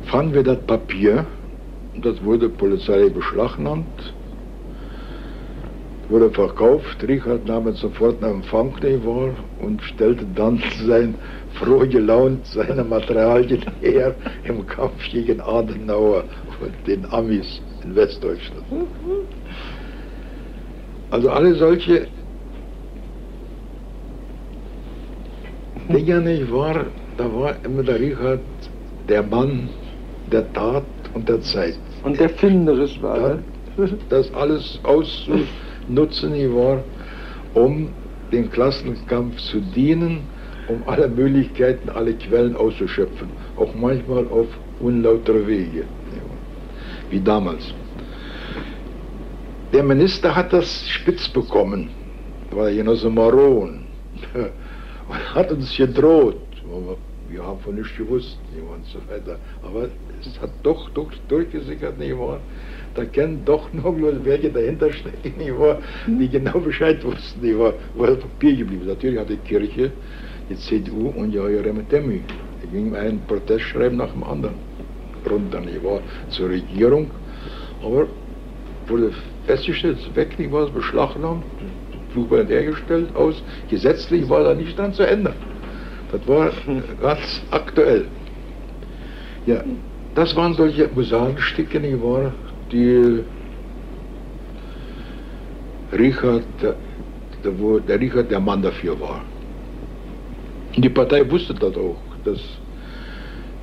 fanden 0.06 0.34
wir 0.34 0.44
das 0.44 0.60
Papier, 0.60 1.26
das 2.02 2.24
wurde 2.24 2.48
Polizei 2.48 3.10
beschlagnahmt, 3.10 4.14
wurde 6.08 6.32
verkauft, 6.32 7.06
Richard 7.06 7.46
nahm 7.50 7.68
es 7.68 7.82
sofort 7.82 8.22
nach 8.22 8.30
Empfang 8.30 8.74
war 9.04 9.36
und 9.60 9.82
stellte 9.82 10.26
dann 10.34 10.64
sein 10.88 11.16
froh 11.56 11.80
gelaunt 11.80 12.48
seine 12.48 12.86
Materialien 12.86 13.66
her 13.82 14.16
im 14.46 14.66
Kampf 14.66 15.04
gegen 15.12 15.42
Adenauer 15.42 16.24
und 16.62 16.88
den 16.88 17.06
Amis 17.12 17.62
in 17.84 17.94
Westdeutschland. 17.94 18.64
Also 21.12 21.30
alle 21.30 21.54
solche 21.56 22.08
Dinge 25.94 26.22
nicht 26.22 26.52
wahr, 26.52 26.86
da 27.18 27.26
war 27.34 27.56
immer 27.64 27.84
der 27.84 28.00
Richard 28.00 28.40
der 29.08 29.22
Mann 29.22 29.70
der 30.32 30.52
Tat 30.54 30.84
und 31.14 31.30
der 31.30 31.42
Zeit. 31.42 31.78
Und 32.04 32.20
der 32.20 32.30
Finderisch 32.30 33.02
war. 33.02 33.18
Ja, 33.20 33.40
das 34.10 34.34
alles 34.34 34.80
auszunutzen, 34.84 36.34
wahr, 36.56 36.84
um 37.54 37.90
dem 38.32 38.50
Klassenkampf 38.50 39.38
zu 39.38 39.62
dienen, 39.62 40.22
um 40.68 40.82
alle 40.88 41.08
Möglichkeiten, 41.08 41.90
alle 41.90 42.14
Quellen 42.14 42.56
auszuschöpfen. 42.56 43.30
Auch 43.58 43.74
manchmal 43.76 44.28
auf 44.28 44.48
unlautere 44.80 45.46
Wege, 45.48 45.86
wie 47.10 47.20
damals. 47.20 47.74
Der 49.72 49.84
Minister 49.84 50.36
hat 50.36 50.54
das 50.54 50.88
spitz 50.88 51.28
bekommen, 51.30 51.90
war 52.52 52.72
Genosse 52.72 53.10
Maron. 53.10 53.86
Und 55.10 55.36
hat 55.36 55.52
uns 55.52 55.76
gedroht. 55.76 56.38
Wir 57.30 57.44
haben 57.44 57.60
von 57.62 57.76
nichts 57.76 57.96
gewusst 57.98 58.38
und 58.56 58.86
so 58.86 59.00
weiter. 59.10 59.40
Aber 59.64 59.88
es 60.22 60.40
hat 60.40 60.52
doch, 60.62 60.90
doch 60.92 61.12
durchgesickert, 61.28 61.98
nicht 61.98 62.18
wahr? 62.18 62.40
Da 62.94 63.06
kennen 63.06 63.42
doch 63.44 63.74
noch 63.74 63.96
welche 64.24 64.52
dahinter 64.52 64.92
stecken, 64.94 65.38
nicht 65.38 65.58
wahr? 65.58 65.80
Die 66.08 66.30
genau 66.30 66.60
Bescheid 66.60 67.04
wussten, 67.04 67.42
nicht 67.42 67.58
wahr? 67.58 67.74
Wo 67.96 68.06
das 68.06 68.20
Papier 68.20 68.58
geblieben 68.58 68.84
ist. 68.84 68.90
Natürlich 68.90 69.20
hat 69.20 69.30
die 69.30 69.38
Kirche, 69.38 69.92
die 70.50 70.56
CDU 70.56 71.10
und 71.10 71.34
ja 71.34 71.48
ihre 71.48 71.74
Demi. 71.74 72.22
Da 72.62 72.70
ging 72.72 72.96
ein 72.96 73.20
Protestschreiben 73.28 73.98
nach 73.98 74.12
dem 74.12 74.24
anderen 74.24 74.56
runter, 75.30 75.62
nicht 75.62 75.84
wahr? 75.84 76.02
Zur 76.30 76.50
Regierung. 76.50 77.10
Aber 77.84 78.08
wurde 78.88 79.12
festgestellt, 79.48 79.98
es 80.00 80.16
weg, 80.16 80.38
nicht 80.38 80.52
wahr? 80.52 80.66
Es 80.66 80.72
beschlagnahmt. 80.72 81.44
Flugbahn 82.14 82.48
hergestellt 82.48 83.16
aus. 83.16 83.44
Gesetzlich 83.70 84.30
war 84.30 84.44
da 84.44 84.54
nichts 84.54 84.76
dran 84.76 84.94
zu 84.94 85.04
ändern. 85.04 85.36
Das 86.12 86.28
war 86.28 86.52
ganz 87.02 87.42
aktuell. 87.52 88.06
Ja, 89.46 89.64
das 90.16 90.36
waren 90.36 90.54
solche 90.54 90.88
Musadenstücke, 90.94 91.80
nicht 91.80 92.02
wahr, 92.02 92.34
die 92.72 93.24
Richard, 95.92 96.46
der, 96.62 96.76
der, 97.44 97.80
der 97.82 98.00
Richard 98.00 98.32
der 98.32 98.40
Mann 98.40 98.62
dafür 98.62 99.00
war. 99.00 99.26
Und 100.76 100.86
die 100.86 100.90
Partei 100.90 101.30
wusste 101.30 101.54
das 101.54 101.76
auch, 101.76 102.02
dass 102.24 102.40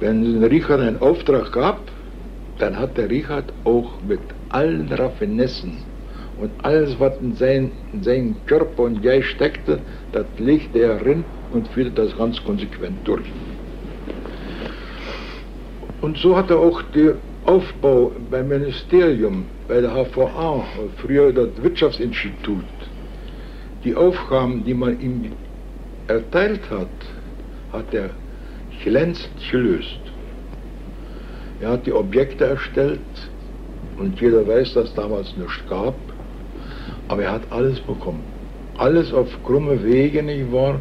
wenn 0.01 0.43
Richard 0.45 0.81
einen 0.81 1.01
Auftrag 1.01 1.53
gab, 1.53 1.91
dann 2.59 2.79
hat 2.79 2.97
der 2.97 3.11
Richard 3.11 3.53
auch 3.65 4.03
mit 4.03 4.21
allen 4.49 4.93
Raffinessen 4.93 5.90
und 6.41 6.51
alles, 6.63 6.99
was 6.99 7.19
in, 7.21 7.35
sein, 7.35 7.71
in 7.93 8.03
seinen 8.03 8.37
Körper 8.47 8.85
und 8.85 9.03
Geist 9.03 9.29
steckte, 9.29 9.81
das 10.13 10.27
legte 10.39 10.79
er 10.79 11.05
rein 11.05 11.25
und 11.53 11.69
führte 11.69 11.91
das 11.91 12.17
ganz 12.17 12.43
konsequent 12.45 12.97
durch. 13.05 13.27
Und 16.01 16.17
so 16.17 16.37
hat 16.37 16.51
er 16.51 16.59
auch 16.59 16.81
den 16.95 17.15
Aufbau 17.45 18.13
beim 18.31 18.49
Ministerium, 18.49 19.45
bei 19.69 19.81
der 19.81 19.91
HVA, 19.91 20.65
früher 20.97 21.33
das 21.33 21.49
Wirtschaftsinstitut, 21.63 22.65
die 23.85 23.95
Aufgaben, 23.95 24.65
die 24.65 24.75
man 24.75 25.01
ihm 25.01 25.33
erteilt 26.07 26.71
hat, 26.71 26.89
hat 27.73 27.93
er 27.93 28.11
glänzend 28.83 29.31
gelöst. 29.51 30.01
Er 31.61 31.73
hat 31.73 31.87
die 31.87 31.93
Objekte 31.93 32.47
erstellt 32.47 33.01
und 33.99 34.19
jeder 34.21 34.47
weiß, 34.47 34.75
dass 34.75 34.89
es 34.89 34.95
damals 34.95 35.37
nichts 35.37 35.61
gab. 35.69 35.95
Aber 37.11 37.25
er 37.25 37.33
hat 37.33 37.43
alles 37.51 37.81
bekommen. 37.81 38.23
Alles 38.79 39.13
auf 39.13 39.29
krumme 39.45 39.83
Wege, 39.83 40.23
nicht 40.23 40.53
wahr? 40.53 40.81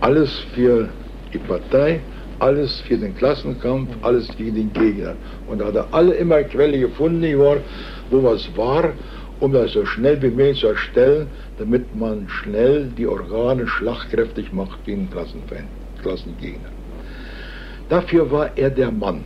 Alles 0.00 0.30
für 0.54 0.88
die 1.34 1.38
Partei, 1.38 2.00
alles 2.38 2.80
für 2.80 2.96
den 2.96 3.14
Klassenkampf, 3.14 3.90
alles 4.00 4.26
gegen 4.38 4.54
den 4.54 4.72
Gegner. 4.72 5.16
Und 5.48 5.60
da 5.60 5.66
hat 5.66 5.74
er 5.74 5.88
alle 5.92 6.14
immer 6.14 6.42
Quelle 6.44 6.78
gefunden, 6.78 7.20
nicht 7.20 7.38
wahr? 7.38 7.58
Wo 8.10 8.22
was 8.22 8.48
war, 8.56 8.94
um 9.40 9.52
das 9.52 9.72
so 9.72 9.84
schnell 9.84 10.22
wie 10.22 10.30
möglich 10.30 10.60
zu 10.60 10.68
erstellen, 10.68 11.26
damit 11.58 11.94
man 11.94 12.26
schnell 12.30 12.90
die 12.96 13.06
Organe 13.06 13.66
schlagkräftig 13.66 14.54
macht 14.54 14.82
gegen 14.86 15.10
Klassenfeind, 15.10 15.68
Klassengegner. 16.00 16.70
Dafür 17.90 18.30
war 18.30 18.56
er 18.56 18.70
der 18.70 18.90
Mann. 18.90 19.24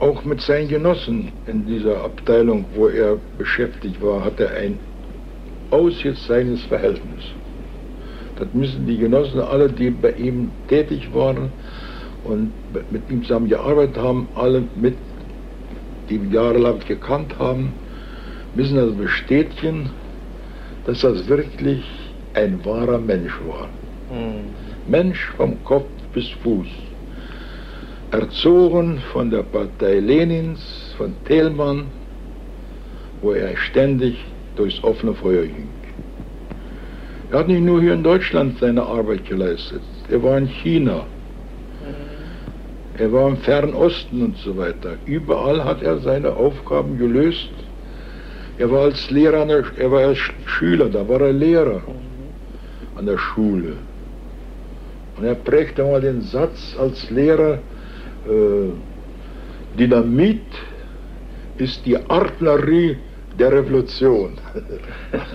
Auch 0.00 0.24
mit 0.24 0.40
seinen 0.40 0.68
Genossen 0.68 1.32
in 1.46 1.66
dieser 1.66 2.04
Abteilung, 2.04 2.64
wo 2.76 2.86
er 2.86 3.18
beschäftigt 3.36 4.00
war, 4.00 4.24
hat 4.24 4.38
er 4.38 4.50
ein 4.52 4.78
ausgezeichnetes 5.70 6.62
Verhältnis. 6.66 7.24
Das 8.38 8.46
müssen 8.52 8.86
die 8.86 8.96
Genossen 8.96 9.40
alle, 9.40 9.68
die 9.68 9.90
bei 9.90 10.12
ihm 10.12 10.52
tätig 10.68 11.12
waren 11.12 11.50
und 12.24 12.52
mit 12.92 13.10
ihm 13.10 13.24
zusammen 13.24 13.48
gearbeitet 13.48 13.96
haben, 13.96 14.28
alle 14.36 14.62
mit, 14.80 14.94
die 16.08 16.14
ihn 16.14 16.32
jahrelang 16.32 16.78
gekannt 16.86 17.36
haben, 17.40 17.72
müssen 18.54 18.76
das 18.76 18.92
bestätigen, 18.94 19.90
dass 20.86 21.00
das 21.00 21.26
wirklich 21.28 21.84
ein 22.34 22.64
wahrer 22.64 22.98
Mensch 22.98 23.34
war. 23.48 23.68
Mhm. 24.16 24.44
Mensch 24.86 25.26
vom 25.36 25.62
Kopf 25.64 25.86
bis 26.14 26.28
Fuß 26.44 26.87
erzogen 28.10 29.00
von 29.12 29.30
der 29.30 29.42
Partei 29.42 30.00
Lenins, 30.00 30.94
von 30.96 31.14
Thälmann, 31.24 31.86
wo 33.20 33.32
er 33.32 33.56
ständig 33.56 34.16
durchs 34.56 34.82
offene 34.82 35.14
Feuer 35.14 35.42
ging. 35.42 35.68
Er 37.30 37.40
hat 37.40 37.48
nicht 37.48 37.62
nur 37.62 37.80
hier 37.80 37.94
in 37.94 38.02
Deutschland 38.02 38.58
seine 38.58 38.82
Arbeit 38.82 39.26
geleistet, 39.26 39.82
er 40.10 40.22
war 40.22 40.38
in 40.38 40.46
China, 40.46 41.04
er 42.98 43.12
war 43.12 43.28
im 43.28 43.36
Fernen 43.36 43.74
Osten 43.74 44.22
und 44.22 44.36
so 44.38 44.56
weiter. 44.56 44.96
Überall 45.06 45.62
hat 45.62 45.82
er 45.82 45.98
seine 45.98 46.34
Aufgaben 46.34 46.98
gelöst. 46.98 47.50
Er 48.58 48.68
war 48.72 48.80
als 48.80 49.08
Lehrer, 49.08 49.46
er 49.76 49.90
war 49.92 50.00
als 50.00 50.18
Schüler, 50.46 50.88
da 50.88 51.08
war 51.08 51.20
er 51.20 51.32
Lehrer 51.32 51.80
an 52.96 53.06
der 53.06 53.16
Schule. 53.18 53.74
Und 55.16 55.24
er 55.24 55.36
prägte 55.36 55.84
mal 55.84 56.00
den 56.00 56.22
Satz 56.22 56.74
als 56.76 57.08
Lehrer, 57.10 57.58
Dynamit 59.78 60.42
ist 61.58 61.84
die 61.86 61.96
Artillerie 61.96 62.96
der 63.38 63.52
Revolution. 63.52 64.32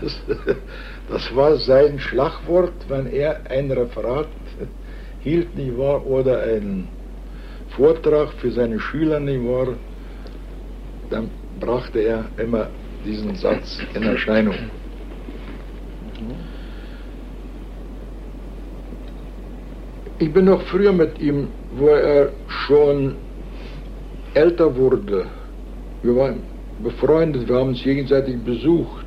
Das, 0.02 0.22
das, 1.10 1.36
war 1.36 1.58
sein 1.58 2.00
Schlagwort, 2.00 2.74
wenn 2.88 3.08
er 3.08 3.50
ein 3.50 3.72
Referat 3.72 4.28
hielt, 5.22 5.56
nicht 5.56 5.78
wahr, 5.78 6.06
oder 6.06 6.42
einen 6.42 6.90
Vortrag 7.70 8.34
für 8.34 8.52
seine 8.52 8.80
Schüler, 8.80 9.20
nicht 9.20 9.44
wahr, 9.44 9.76
dann 11.10 11.30
brachte 11.60 12.00
er 12.00 12.26
immer 12.38 12.70
diesen 13.06 13.36
Satz 13.36 13.82
in 13.94 14.04
Erscheinung. 14.04 14.56
Ich 20.24 20.32
bin 20.32 20.46
noch 20.46 20.62
früher 20.62 20.94
mit 20.94 21.20
ihm, 21.20 21.50
wo 21.76 21.88
er 21.88 22.30
schon 22.48 23.16
älter 24.34 24.74
wurde, 24.74 25.26
wir 26.02 26.16
waren 26.16 26.36
befreundet, 26.82 27.50
wir 27.50 27.58
haben 27.58 27.70
uns 27.72 27.84
gegenseitig 27.84 28.38
besucht. 28.38 29.06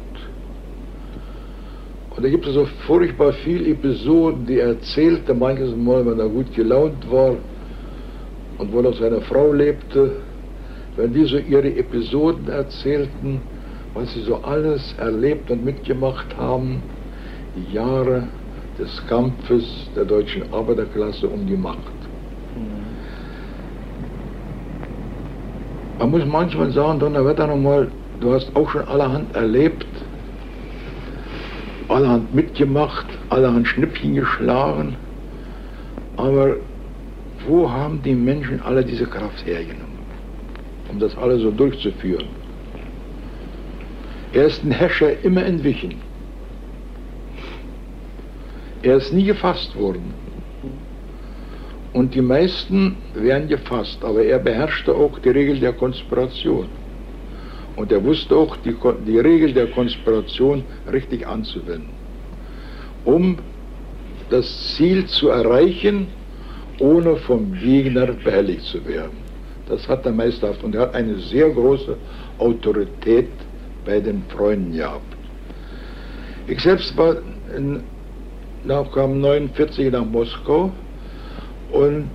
Und 2.11 2.22
da 2.22 2.29
gibt 2.29 2.46
es 2.46 2.52
so 2.52 2.66
furchtbar 2.87 3.33
viele 3.33 3.70
Episoden, 3.70 4.44
die 4.44 4.59
er 4.59 4.68
erzählte, 4.68 5.33
manches 5.33 5.74
Mal, 5.74 6.05
wenn 6.05 6.20
er 6.20 6.29
gut 6.29 6.55
gelaunt 6.55 7.11
war 7.11 7.37
und 8.59 8.72
wo 8.74 8.83
noch 8.83 8.98
seine 8.98 9.22
Frau 9.22 9.55
lebte, 9.55 10.16
wenn 10.96 11.14
die 11.14 11.24
so 11.24 11.38
ihre 11.38 11.74
Episoden 11.76 12.46
erzählten, 12.50 13.40
was 13.94 14.12
sie 14.12 14.20
so 14.20 14.37
alles 14.42 14.94
erlebt 14.98 15.50
und 15.50 15.64
mitgemacht 15.64 16.37
haben, 16.37 16.83
Jahre 17.72 18.24
des 18.79 19.07
Kampfes 19.07 19.65
der 19.95 20.05
deutschen 20.05 20.53
Arbeiterklasse 20.53 21.29
um 21.29 21.47
die 21.47 21.57
Macht. 21.57 21.79
Man 25.99 26.11
muss 26.11 26.25
manchmal 26.27 26.71
sagen, 26.73 26.99
Donnerwetter 26.99 27.47
nochmal, 27.47 27.91
du 28.21 28.33
hast 28.33 28.55
auch 28.55 28.69
schon 28.71 28.87
allerhand 28.87 29.35
erlebt, 29.35 29.87
allerhand 31.89 32.35
mitgemacht, 32.35 33.07
allerhand 33.31 33.67
Schnippchen 33.67 34.15
geschlagen, 34.15 34.97
aber 36.17 36.57
wo 37.47 37.71
haben 37.71 38.03
die 38.03 38.15
Menschen 38.15 38.61
alle 38.62 38.85
diese 38.85 39.07
Kraft 39.07 39.45
hergenommen, 39.47 39.99
um 40.91 40.99
das 40.99 41.17
alles 41.17 41.43
so 41.43 41.51
durchzuführen? 41.51 42.27
Er 44.33 44.47
ist 44.47 44.65
ein 44.65 44.71
Herrscher 44.71 45.25
immer 45.25 45.45
entwichen. 45.45 45.95
Er 48.87 48.99
ist 48.99 49.12
nie 49.12 49.25
gefasst 49.25 49.75
worden. 49.77 50.14
Und 51.92 52.14
die 52.14 52.20
meisten 52.20 52.99
werden 53.14 53.49
gefasst, 53.49 54.05
aber 54.05 54.22
er 54.22 54.38
beherrschte 54.38 54.94
auch 54.94 55.18
die 55.18 55.31
Regel 55.31 55.59
der 55.59 55.72
Konspiration. 55.72 56.68
Und 57.75 57.90
er 57.90 58.05
wusste 58.05 58.37
auch 58.37 58.57
die, 58.59 58.77
die 59.05 59.18
Regel 59.18 59.53
der 59.53 59.66
Konspiration 59.72 60.62
richtig 60.92 61.27
anzuwenden, 61.27 61.90
um 63.05 63.38
das 64.31 64.46
Ziel 64.77 65.07
zu 65.07 65.31
erreichen, 65.31 66.07
ohne 66.79 67.16
vom 67.16 67.55
Gegner 67.55 68.07
behelligt 68.12 68.66
zu 68.66 68.87
werden. 68.87 69.18
Das 69.68 69.88
hat 69.88 70.07
er 70.07 70.12
meisterhaft 70.12 70.62
und 70.62 70.77
er 70.77 70.83
hat 70.83 70.94
eine 70.94 71.18
sehr 71.18 71.51
große 71.51 71.96
Autorität 72.38 73.31
bei 73.85 73.99
den 73.99 74.22
Freunden 74.29 74.77
gehabt. 74.77 75.12
Ich 76.46 76.61
selbst 76.61 76.96
war 76.96 77.16
in, 77.57 77.83
kam 78.92 79.20
49 79.20 79.92
nach 79.92 80.05
Moskau 80.05 80.70
und 81.72 82.11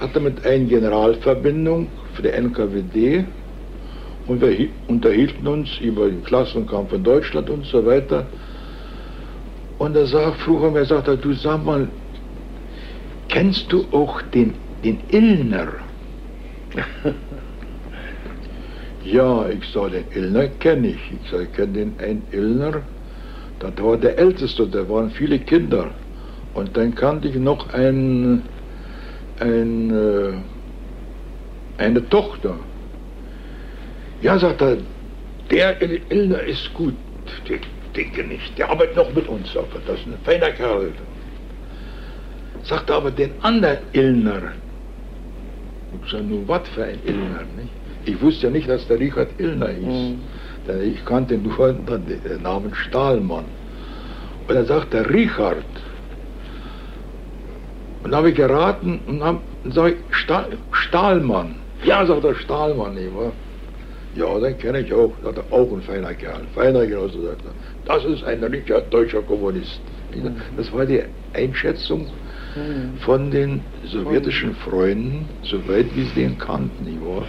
hatte 0.00 0.20
mit 0.20 0.44
einem 0.44 0.68
Generalverbindung 0.68 1.88
für 2.14 2.22
die 2.22 2.30
NKWD 2.30 3.24
und 4.26 4.40
wir 4.40 4.68
unterhielten 4.88 5.46
uns 5.46 5.78
über 5.80 6.06
den 6.08 6.24
Klassenkampf 6.24 6.92
in 6.92 7.04
Deutschland 7.04 7.50
und 7.50 7.66
so 7.66 7.84
weiter. 7.84 8.26
Und 9.78 9.96
er 9.96 10.06
sagt, 10.06 10.40
früher 10.40 10.70
mir 10.70 10.84
sagt 10.84 11.08
er, 11.08 11.16
du 11.16 11.34
sag 11.34 11.64
mal, 11.64 11.88
kennst 13.28 13.70
du 13.70 13.84
auch 13.92 14.22
den, 14.22 14.54
den 14.82 14.98
Illner? 15.10 15.68
ja, 19.04 19.48
ich 19.48 19.64
sage, 19.72 20.04
den 20.12 20.22
Illner 20.22 20.48
kenne 20.48 20.88
ich. 20.88 21.12
Ich 21.12 21.30
sage, 21.30 21.44
ich 21.44 21.52
kenne 21.52 21.72
den 21.72 21.98
einen 21.98 22.22
Illner. 22.32 22.82
Das 23.58 23.72
war 23.82 23.96
der 23.96 24.18
Älteste, 24.18 24.66
da 24.66 24.88
waren 24.88 25.10
viele 25.10 25.38
Kinder. 25.38 25.90
Und 26.54 26.76
dann 26.76 26.94
kannte 26.94 27.28
ich 27.28 27.36
noch 27.36 27.72
ein, 27.72 28.42
ein, 29.40 29.90
äh, 29.90 30.32
eine 31.78 32.08
Tochter. 32.08 32.56
Ja, 34.22 34.38
sagt 34.38 34.62
er, 34.62 34.78
der 35.50 35.80
Illner 36.10 36.42
ist 36.42 36.72
gut. 36.74 36.94
Ich 37.48 37.60
denke 37.94 38.24
nicht, 38.24 38.56
der 38.58 38.70
arbeitet 38.70 38.96
noch 38.96 39.14
mit 39.14 39.28
uns. 39.28 39.52
Sagt 39.52 39.74
er, 39.74 39.80
das 39.86 40.00
ist 40.00 40.06
ein 40.06 40.18
feiner 40.24 40.50
Kerl. 40.50 40.92
Sagt 42.62 42.88
er 42.90 42.96
aber 42.96 43.10
den 43.10 43.32
anderen 43.42 43.78
Illner. 43.92 44.52
Ich 46.04 46.10
sage, 46.10 46.24
nun 46.24 46.48
was 46.48 46.66
für 46.68 46.84
ein 46.84 46.98
Illner, 47.04 47.44
nicht? 47.56 47.68
Ich 48.06 48.20
wusste 48.20 48.46
ja 48.46 48.52
nicht, 48.52 48.68
dass 48.68 48.86
der 48.86 48.98
Richard 48.98 49.28
Illner 49.38 49.68
hieß. 49.68 49.86
Mhm. 49.86 50.18
Ich 50.82 51.04
kannte 51.04 51.36
nur 51.36 51.72
den 51.72 52.42
Namen 52.42 52.74
Stahlmann. 52.74 53.44
Und 54.48 54.54
er 54.54 54.64
sagt, 54.64 54.92
der 54.92 55.08
Richard, 55.10 55.64
und 58.02 58.10
da 58.10 58.18
habe 58.18 58.30
ich 58.30 58.36
geraten 58.36 59.00
und 59.06 59.20
dann 59.20 59.38
sage 59.64 59.94
ich, 59.94 60.16
Stahl, 60.16 60.58
Stahlmann. 60.72 61.56
Ja, 61.84 62.04
sagt 62.04 62.24
der 62.24 62.34
Stahlmann, 62.34 62.96
wahr? 63.14 63.32
Ja, 64.14 64.38
den 64.38 64.58
kenne 64.58 64.80
ich 64.80 64.92
auch. 64.92 65.12
Sagt 65.22 65.38
er, 65.38 65.44
auch 65.50 65.72
ein 65.72 65.82
feiner 65.82 66.14
Kerl. 66.14 66.42
Feiner 66.54 66.86
Genosse, 66.86 67.20
sagt 67.22 67.42
er. 67.44 67.52
Das 67.86 68.04
ist 68.04 68.22
ein 68.24 68.44
richtiger 68.44 68.82
deutscher 68.82 69.22
Kommunist. 69.22 69.80
Mhm. 70.14 70.36
Das 70.56 70.72
war 70.72 70.84
die 70.84 71.02
Einschätzung 71.32 72.06
mhm. 72.54 72.98
von 72.98 73.30
den 73.30 73.60
sowjetischen 73.84 74.54
Freunden, 74.56 75.26
soweit 75.42 75.86
wie 75.96 76.04
sie 76.04 76.14
den 76.14 76.38
kannten, 76.38 76.84
nicht 76.84 77.00
wahr? 77.00 77.24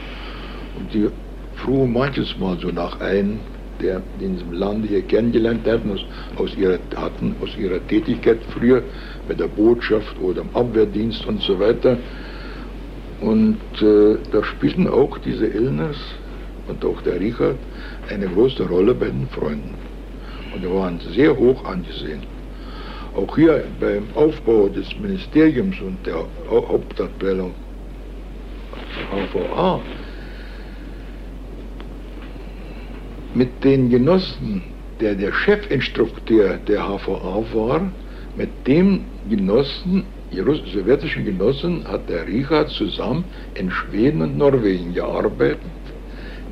Und 0.78 0.94
die 0.94 1.10
frugen 1.58 1.94
manches 1.94 2.38
Mal 2.38 2.58
so 2.60 2.70
nach 2.70 3.00
einem, 3.00 3.40
der 3.82 4.02
in 4.20 4.36
diesem 4.36 4.54
Lande 4.54 4.88
hier 4.88 5.02
kennengelernt 5.02 5.68
hatten, 5.68 5.92
aus, 5.92 6.06
aus, 6.38 6.56
ihrer, 6.56 6.80
hatten, 6.96 7.36
aus 7.42 7.56
ihrer 7.58 7.86
Tätigkeit 7.88 8.40
früher 8.50 8.84
bei 9.28 9.34
der 9.34 9.48
Botschaft 9.48 10.16
oder 10.22 10.42
im 10.42 10.50
Abwehrdienst 10.54 11.26
und 11.26 11.42
so 11.42 11.60
weiter. 11.60 11.98
Und 13.22 13.58
äh, 13.82 14.18
da 14.32 14.44
spielten 14.44 14.88
auch 14.88 15.18
diese 15.20 15.48
Illners 15.48 15.98
und 16.68 16.84
auch 16.84 17.02
der 17.02 17.20
Richard 17.20 17.58
eine 18.10 18.28
große 18.28 18.68
Rolle 18.68 18.94
bei 18.94 19.08
den 19.08 19.28
Freunden. 19.30 19.74
Und 20.54 20.64
die 20.64 20.70
waren 20.70 21.00
sehr 21.14 21.36
hoch 21.36 21.64
angesehen. 21.66 22.24
Auch 23.16 23.36
hier 23.36 23.64
beim 23.80 24.04
Aufbau 24.16 24.68
des 24.68 24.88
Ministeriums 25.00 25.80
und 25.80 26.06
der 26.06 26.26
Hauptabteilung 26.50 27.54
HVA 29.12 29.80
mit 33.36 33.64
den 33.64 33.90
Genossen, 33.90 34.64
der 35.00 35.14
der 35.16 35.32
Chefinstrukteur 35.32 36.58
der 36.68 36.88
HVA 36.88 37.44
war, 37.54 37.92
mit 38.36 38.50
dem 38.66 39.06
Genossen, 39.30 40.06
sowjetischen 40.32 41.26
Genossen, 41.26 41.86
hat 41.88 42.10
der 42.10 42.28
Richard 42.28 42.70
zusammen 42.70 43.26
in 43.56 43.70
Schweden 43.70 44.22
und 44.22 44.38
Norwegen 44.38 44.94
gearbeitet. 44.94 45.60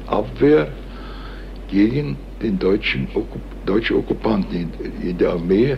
Abwehr 0.08 0.68
gegen 1.70 2.18
den 2.42 2.60
deutschen 2.60 3.08
deutsche 3.66 3.98
Okkupanten 3.98 4.74
in 5.02 5.18
der 5.18 5.32
Armee, 5.32 5.78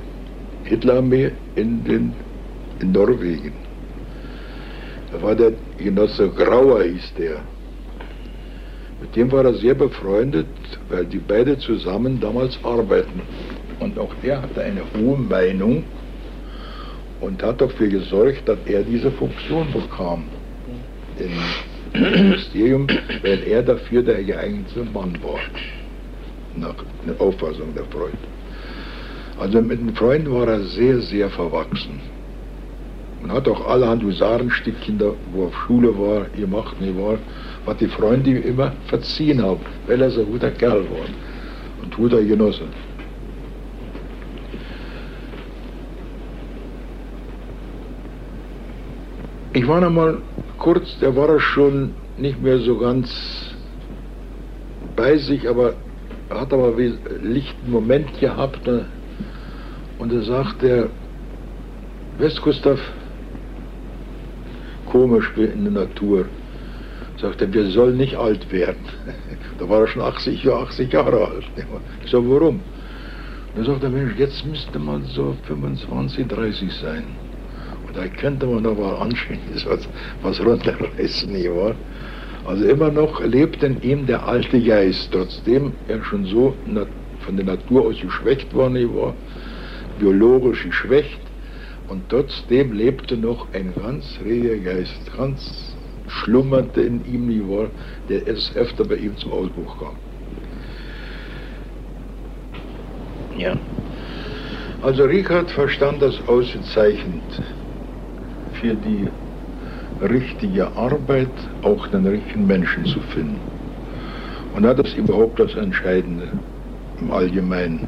Hitlerarmee 0.63 1.31
in, 1.55 1.83
den, 1.83 2.15
in 2.79 2.91
Norwegen. 2.91 3.53
Da 5.11 5.21
war 5.21 5.35
der 5.35 5.53
Genosse 5.77 6.29
Grauer, 6.29 6.83
hieß 6.83 7.13
der. 7.17 7.54
Mit 9.05 9.15
dem 9.15 9.31
war 9.31 9.45
er 9.45 9.53
sehr 9.53 9.75
befreundet, 9.75 10.47
weil 10.89 11.05
die 11.05 11.19
beide 11.19 11.59
zusammen 11.59 12.19
damals 12.19 12.57
arbeiten. 12.63 13.21
Und 13.79 13.99
auch 13.99 14.11
der 14.23 14.41
hatte 14.41 14.63
eine 14.63 14.81
hohe 14.97 15.15
Meinung 15.15 15.83
und 17.21 17.43
hat 17.43 17.61
dafür 17.61 17.87
gesorgt, 17.87 18.49
dass 18.49 18.57
er 18.65 18.81
diese 18.81 19.11
Funktion 19.11 19.67
bekam 19.71 20.23
im 21.19 22.01
Ministerium, 22.01 22.87
weil 23.21 23.43
er 23.47 23.61
dafür 23.61 24.01
der 24.01 24.23
geeignete 24.23 24.83
Mann 24.91 25.15
war, 25.21 25.39
nach 26.55 26.75
der 27.07 27.21
Auffassung 27.21 27.75
der 27.75 27.85
Freunde. 27.85 28.17
Also 29.39 29.61
mit 29.61 29.81
den 29.81 29.93
Freunden 29.93 30.33
war 30.33 30.47
er 30.47 30.61
sehr, 30.63 30.99
sehr 31.01 31.29
verwachsen. 31.29 32.01
Man 33.21 33.31
hat 33.31 33.47
auch 33.47 33.67
allerhand 33.67 34.01
Husarenstückchen, 34.01 34.99
wo 35.31 35.43
er 35.43 35.47
auf 35.47 35.55
Schule 35.67 35.95
war, 35.95 36.25
gemacht, 36.35 36.81
nicht 36.81 36.97
wahr? 36.97 37.19
Was 37.65 37.77
die 37.77 37.87
Freunde 37.87 38.29
ihm 38.29 38.43
immer 38.43 38.73
verziehen 38.87 39.41
haben, 39.41 39.61
weil 39.87 40.01
er 40.01 40.11
so 40.11 40.21
ein 40.21 40.27
guter 40.27 40.51
Kerl 40.51 40.83
war 40.83 41.07
und 41.81 41.95
guter 41.95 42.23
Genosse. 42.23 42.65
Ich 49.53 49.67
war 49.67 49.79
noch 49.81 49.89
mal 49.89 50.17
kurz, 50.57 50.99
der 50.99 51.15
war 51.15 51.39
schon 51.39 51.93
nicht 52.17 52.41
mehr 52.41 52.59
so 52.59 52.77
ganz 52.77 53.09
bei 54.95 55.17
sich, 55.17 55.47
aber 55.47 55.73
er 56.29 56.41
hat 56.41 56.53
aber 56.53 56.75
einen 56.75 56.97
lichten 57.23 57.71
Moment 57.71 58.19
gehabt 58.19 58.65
ne? 58.67 58.85
und 59.97 60.11
er 60.11 60.23
sagt 60.23 60.61
der 60.61 60.89
Westgustav, 62.17 62.79
komisch 64.85 65.31
wie 65.35 65.45
in 65.45 65.63
der 65.63 65.73
Natur, 65.85 66.25
sagt 67.19 67.41
er, 67.41 67.53
wir 67.53 67.65
sollen 67.67 67.97
nicht 67.97 68.15
alt 68.15 68.51
werden. 68.51 68.85
Da 69.57 69.69
war 69.69 69.81
er 69.81 69.87
schon 69.87 70.01
80, 70.01 70.47
80 70.47 70.91
Jahre 70.91 71.27
alt. 71.27 71.45
Ich 72.03 72.11
sage, 72.11 72.29
warum? 72.29 72.59
Dann 73.55 73.65
sagt 73.65 73.83
er, 73.83 73.89
Mensch, 73.89 74.17
jetzt 74.17 74.45
müsste 74.45 74.79
man 74.79 75.03
so 75.05 75.35
25, 75.47 76.27
30 76.27 76.73
sein. 76.73 77.03
Und 77.87 77.95
da 77.95 78.07
könnte 78.07 78.45
man 78.45 78.65
aber 78.65 79.01
anständig 79.01 79.65
was, 79.69 79.87
was 80.21 80.45
runterreißen, 80.45 81.31
nicht 81.31 81.49
wahr? 81.49 81.75
Also 82.45 82.65
immer 82.65 82.91
noch 82.91 83.23
lebt 83.23 83.63
in 83.63 83.81
ihm 83.81 84.05
der 84.05 84.27
alte 84.27 84.61
Geist, 84.61 85.09
trotzdem 85.11 85.73
er 85.87 86.03
schon 86.03 86.25
so 86.25 86.53
von 87.21 87.37
der 87.37 87.45
Natur 87.45 87.87
aus 87.87 87.99
geschwächt 87.99 88.55
war, 88.55 88.69
biologisch 89.99 90.63
geschwächt, 90.63 91.19
und 91.87 92.09
trotzdem 92.09 92.73
lebte 92.73 93.17
noch 93.17 93.47
ein 93.53 93.73
ganz 93.75 94.19
reger 94.23 94.57
Geist, 94.57 95.11
ganz 95.15 95.64
schlummerte 96.07 96.81
in 96.81 97.03
ihm, 97.05 97.29
die 97.29 97.47
war, 97.47 97.67
der 98.09 98.27
es 98.27 98.55
öfter 98.55 98.85
bei 98.85 98.95
ihm 98.95 99.15
zum 99.17 99.31
Ausbruch 99.31 99.79
kam. 99.79 99.95
Ja. 103.37 103.53
Also 104.81 105.03
Richard 105.03 105.49
verstand 105.51 106.01
das 106.01 106.15
ausgezeichnend 106.27 107.23
für 108.53 108.75
die 108.75 109.07
richtige 110.01 110.67
Arbeit 110.75 111.29
auch 111.63 111.87
den 111.87 112.05
richtigen 112.05 112.45
Menschen 112.45 112.85
zu 112.85 112.99
finden. 112.99 113.39
Und 114.55 114.63
das 114.63 114.79
ist 114.79 114.97
überhaupt 114.97 115.39
das 115.39 115.55
Entscheidende 115.55 116.27
im 117.01 117.11
Allgemeinen. 117.11 117.87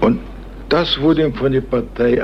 Und 0.00 0.20
das 0.68 1.00
wurde 1.00 1.24
ihm 1.24 1.32
von 1.34 1.52
der 1.52 1.62
Partei 1.62 2.22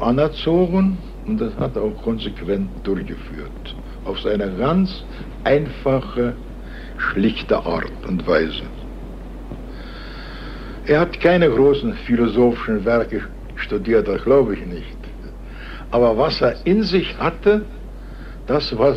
anerzogen 0.00 0.98
und 1.26 1.40
das 1.40 1.56
hat 1.56 1.76
er 1.76 1.82
auch 1.82 2.02
konsequent 2.02 2.68
durchgeführt. 2.84 3.74
Auf 4.04 4.20
seine 4.20 4.50
ganz 4.56 5.04
einfache, 5.44 6.34
schlichte 6.98 7.56
Art 7.56 7.90
und 8.06 8.26
Weise. 8.26 8.62
Er 10.86 11.00
hat 11.00 11.20
keine 11.20 11.50
großen 11.50 11.94
philosophischen 11.94 12.84
Werke 12.84 13.22
studiert, 13.56 14.06
das 14.06 14.22
glaube 14.22 14.54
ich 14.54 14.66
nicht. 14.66 14.96
Aber 15.90 16.16
was 16.16 16.40
er 16.40 16.54
in 16.64 16.82
sich 16.82 17.18
hatte, 17.18 17.62
das 18.46 18.76
war, 18.78 18.94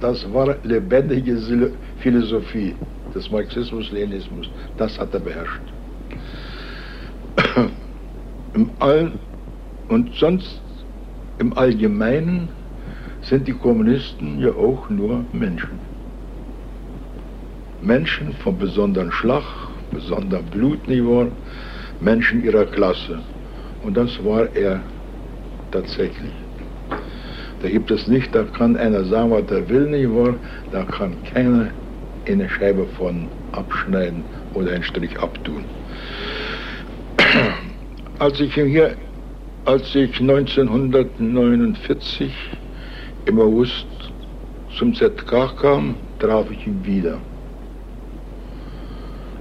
das 0.00 0.32
war 0.32 0.56
lebendige 0.64 1.70
Philosophie 1.98 2.74
des 3.14 3.30
Marxismus, 3.30 3.90
Leninismus. 3.92 4.50
Das 4.76 4.98
hat 4.98 5.14
er 5.14 5.20
beherrscht. 5.20 5.60
Im 8.54 8.70
All 8.80 9.12
und 9.88 10.12
sonst 10.16 10.60
im 11.42 11.58
Allgemeinen 11.58 12.48
sind 13.22 13.48
die 13.48 13.52
Kommunisten 13.52 14.40
ja 14.40 14.50
auch 14.50 14.88
nur 14.88 15.24
Menschen. 15.32 15.80
Menschen 17.82 18.32
von 18.44 18.56
besonderen 18.56 19.10
Schlag, 19.10 19.42
besonderem 19.90 20.46
Blutniveau, 20.46 21.26
Menschen 22.00 22.44
ihrer 22.44 22.64
Klasse. 22.66 23.18
Und 23.82 23.96
das 23.96 24.24
war 24.24 24.54
er 24.54 24.80
tatsächlich. 25.72 26.32
Da 27.60 27.68
gibt 27.68 27.90
es 27.90 28.06
nicht, 28.06 28.32
da 28.32 28.44
kann 28.44 28.76
einer 28.76 29.02
sagen, 29.04 29.32
was 29.32 29.50
er 29.50 29.68
will, 29.68 29.90
nicht 29.90 30.10
wahr? 30.10 30.34
Da 30.70 30.84
kann 30.84 31.16
keiner 31.24 31.70
eine 32.28 32.48
Scheibe 32.48 32.86
von 32.96 33.26
abschneiden 33.50 34.22
oder 34.54 34.70
einen 34.72 34.84
Strich 34.84 35.18
abtun. 35.18 35.64
Als 38.20 38.38
ich 38.38 38.54
hier, 38.54 38.94
als 39.64 39.94
ich 39.94 40.20
1949 40.20 42.32
im 43.26 43.40
August 43.40 43.86
zum 44.76 44.94
ZK 44.94 45.56
kam, 45.60 45.94
traf 46.18 46.50
ich 46.50 46.66
ihn 46.66 46.84
wieder. 46.84 47.18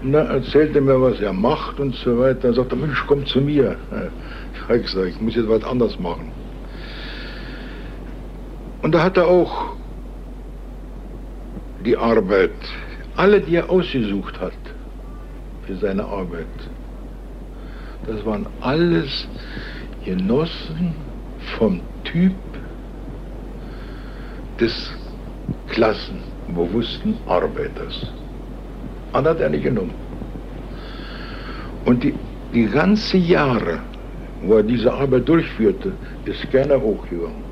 Und 0.04 0.14
dann 0.14 0.28
erzählte 0.28 0.80
er 0.80 0.82
mir, 0.82 1.02
was 1.02 1.20
er 1.20 1.34
macht 1.34 1.80
und 1.80 1.96
so 1.96 2.20
weiter. 2.20 2.50
Er 2.50 2.54
sagte, 2.54 2.76
Mensch, 2.76 3.04
komm 3.08 3.26
zu 3.26 3.42
mir. 3.42 3.78
Ich 4.54 4.62
habe 4.68 4.80
gesagt, 4.80 5.08
ich 5.08 5.22
muss 5.22 5.36
jetzt 5.36 5.50
was 5.50 5.64
anderes 5.64 5.98
machen. 6.00 6.32
Und 8.82 8.96
da 8.96 9.04
hat 9.04 9.18
er 9.18 9.28
auch 9.28 9.76
die 11.86 11.98
Arbeit, 11.98 12.52
alle, 13.16 13.42
die 13.42 13.56
er 13.56 13.70
ausgesucht 13.70 14.40
hat 14.40 14.54
für 15.66 15.76
seine 15.76 16.04
Arbeit, 16.04 16.48
das 18.08 18.26
waren 18.26 18.48
alles 18.62 19.28
Genossen 20.06 20.96
vom 21.58 21.82
Typ 22.04 22.34
des 24.60 24.92
klassenbewussten 25.70 27.18
Arbeiters. 27.28 28.08
An 29.14 29.26
hat 29.26 29.40
er 29.40 29.50
nicht 29.50 29.64
genommen. 29.64 29.94
Und 31.86 32.04
die, 32.04 32.14
die 32.54 32.66
ganze 32.66 33.18
Jahre, 33.18 33.80
wo 34.44 34.56
er 34.56 34.64
diese 34.64 34.92
Arbeit 34.94 35.28
durchführte, 35.28 35.94
ist 36.26 36.52
keiner 36.52 36.82
hochgegangen. 36.82 37.51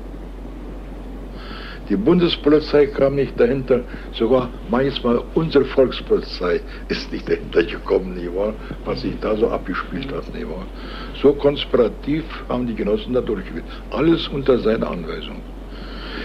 Die 1.90 1.96
Bundespolizei 1.96 2.86
kam 2.86 3.16
nicht 3.16 3.38
dahinter, 3.40 3.80
sogar 4.12 4.48
manchmal 4.70 5.24
unsere 5.34 5.64
Volkspolizei 5.64 6.60
ist 6.86 7.12
nicht 7.12 7.28
dahinter 7.28 7.64
gekommen, 7.64 8.14
nicht 8.14 8.32
wahr? 8.32 8.54
was 8.84 9.00
sich 9.00 9.18
da 9.20 9.34
so 9.36 9.48
abgespielt 9.48 10.12
hat. 10.12 10.32
Nicht 10.32 10.48
wahr? 10.48 10.66
So 11.20 11.32
konspirativ 11.32 12.24
haben 12.48 12.68
die 12.68 12.76
Genossen 12.76 13.12
da 13.12 13.20
durchgeführt. 13.20 13.64
Alles 13.90 14.28
unter 14.28 14.60
seiner 14.60 14.88
Anweisung. 14.88 15.42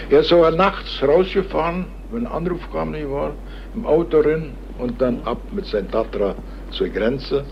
Er 0.08 0.20
ist 0.20 0.28
sogar 0.28 0.52
nachts 0.52 1.02
rausgefahren, 1.02 1.86
wenn 2.12 2.28
ein 2.28 2.32
Anruf 2.32 2.70
kam, 2.70 2.92
nicht 2.92 3.10
wahr? 3.10 3.34
im 3.74 3.86
Auto 3.86 4.20
rein 4.20 4.52
und 4.78 5.02
dann 5.02 5.20
ab 5.24 5.40
mit 5.50 5.66
seinem 5.66 5.90
Tatra 5.90 6.36
zur 6.70 6.90
Grenze, 6.90 7.44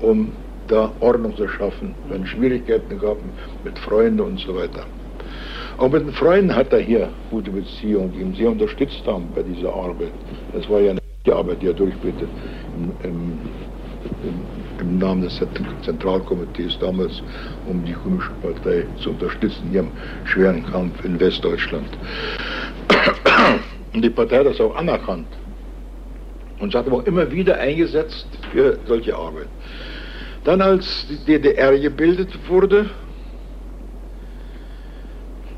um 0.00 0.32
da 0.66 0.92
Ordnung 0.98 1.36
zu 1.36 1.46
schaffen, 1.46 1.94
wenn 2.08 2.26
Schwierigkeiten 2.26 2.98
gab 2.98 3.18
mit 3.62 3.78
Freunden 3.78 4.20
und 4.22 4.40
so 4.40 4.56
weiter. 4.56 4.86
Auch 5.80 5.90
mit 5.90 6.02
den 6.02 6.12
Freunden 6.12 6.54
hat 6.54 6.74
er 6.74 6.80
hier 6.80 7.08
gute 7.30 7.50
Beziehungen, 7.50 8.12
die 8.12 8.20
ihn 8.20 8.34
sehr 8.34 8.50
unterstützt 8.50 9.02
haben 9.06 9.28
bei 9.34 9.42
dieser 9.42 9.72
Arbeit. 9.72 10.12
Das 10.52 10.68
war 10.68 10.78
ja 10.78 10.94
die 11.24 11.32
Arbeit, 11.32 11.62
die 11.62 11.68
er 11.68 11.72
durchführte 11.72 12.28
im, 12.76 12.92
im, 13.10 13.38
im, 14.78 14.98
Namen 14.98 15.22
des 15.22 15.40
Zentralkomitees 15.82 16.78
damals, 16.80 17.22
um 17.66 17.82
die 17.82 17.94
Kommunistische 17.94 18.34
Partei 18.42 18.86
zu 19.02 19.08
unterstützen 19.08 19.68
in 19.68 19.74
ihrem 19.74 19.88
schweren 20.24 20.66
Kampf 20.66 21.02
in 21.02 21.18
Westdeutschland. 21.18 21.88
Und 23.94 24.02
die 24.02 24.10
Partei 24.10 24.40
hat 24.40 24.46
das 24.48 24.60
auch 24.60 24.76
anerkannt 24.76 25.28
und 26.58 26.74
hat 26.74 26.86
aber 26.86 26.98
auch 26.98 27.06
immer 27.06 27.32
wieder 27.32 27.56
eingesetzt 27.56 28.26
für 28.52 28.78
solche 28.86 29.16
Arbeit. 29.16 29.48
Dann 30.44 30.60
als 30.60 31.06
die 31.08 31.24
DDR 31.24 31.78
gebildet 31.78 32.38
wurde, 32.48 32.90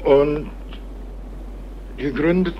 und 0.04 0.50
gegründet, 1.96 2.54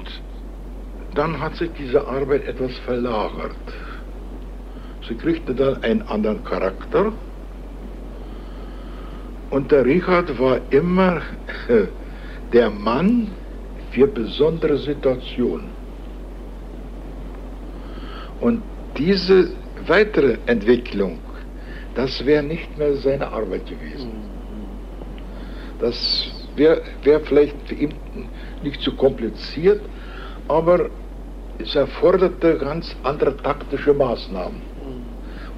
dann 1.15 1.41
hat 1.41 1.57
sich 1.57 1.71
diese 1.79 2.07
Arbeit 2.07 2.47
etwas 2.47 2.77
verlagert. 2.79 3.57
Sie 5.09 5.15
kriegte 5.15 5.55
dann 5.55 5.83
einen 5.83 6.03
anderen 6.03 6.43
Charakter. 6.45 7.13
Und 9.51 9.71
der 9.71 9.85
Richard 9.85 10.39
war 10.39 10.61
immer 10.71 11.21
der 12.53 12.71
Mann 12.71 13.29
für 13.91 14.07
besondere 14.07 14.79
Situationen. 14.79 15.69
Und 18.41 18.63
diese 18.97 19.51
weitere 19.87 20.39
Entwicklung, 20.47 21.19
das 21.95 22.25
wäre 22.25 22.43
nicht 22.43 22.79
mehr 22.79 22.95
seine 22.97 23.29
Arbeit 23.29 23.67
gewesen. 23.67 24.13
Das 25.79 26.32
wäre 26.57 26.83
wär 27.03 27.21
vielleicht 27.21 27.57
für 27.67 27.75
ihn 27.75 27.95
nicht 28.63 28.81
zu 28.81 28.95
kompliziert, 28.95 29.81
aber 30.49 30.91
es 31.59 31.75
erforderte 31.75 32.59
ganz 32.59 32.97
andere 33.03 33.37
taktische 33.37 33.95
Maßnahmen 33.95 34.63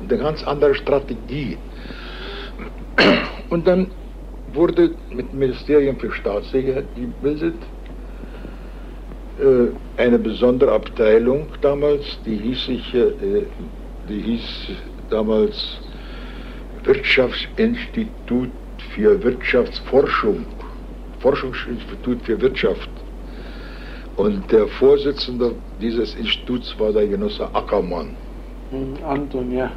und 0.00 0.12
eine 0.12 0.22
ganz 0.22 0.44
andere 0.44 0.74
Strategie. 0.74 1.58
Und 3.50 3.66
dann 3.66 3.90
wurde 4.52 4.94
mit 5.10 5.32
dem 5.32 5.38
Ministerium 5.38 5.98
für 5.98 6.12
Staatssicherheit 6.12 6.86
gebildet 6.94 7.56
äh, 9.40 10.00
eine 10.00 10.18
besondere 10.18 10.72
Abteilung 10.72 11.48
damals, 11.60 12.18
die 12.24 12.36
hieß 12.36 12.66
sich, 12.66 12.94
äh, 12.94 13.46
die 14.08 14.20
hieß 14.20 14.76
damals 15.10 15.80
Wirtschaftsinstitut 16.84 18.50
für 18.94 19.22
Wirtschaftsforschung 19.22 20.46
Forschungsinstitut 21.24 22.20
für 22.22 22.38
Wirtschaft. 22.38 22.90
Und 24.16 24.52
der 24.52 24.66
Vorsitzende 24.68 25.54
dieses 25.80 26.14
Instituts 26.14 26.78
war 26.78 26.92
der 26.92 27.06
Genosse 27.08 27.48
Ackermann. 27.54 28.10
Hm, 28.70 29.02
Anton, 29.02 29.50
ja. 29.50 29.70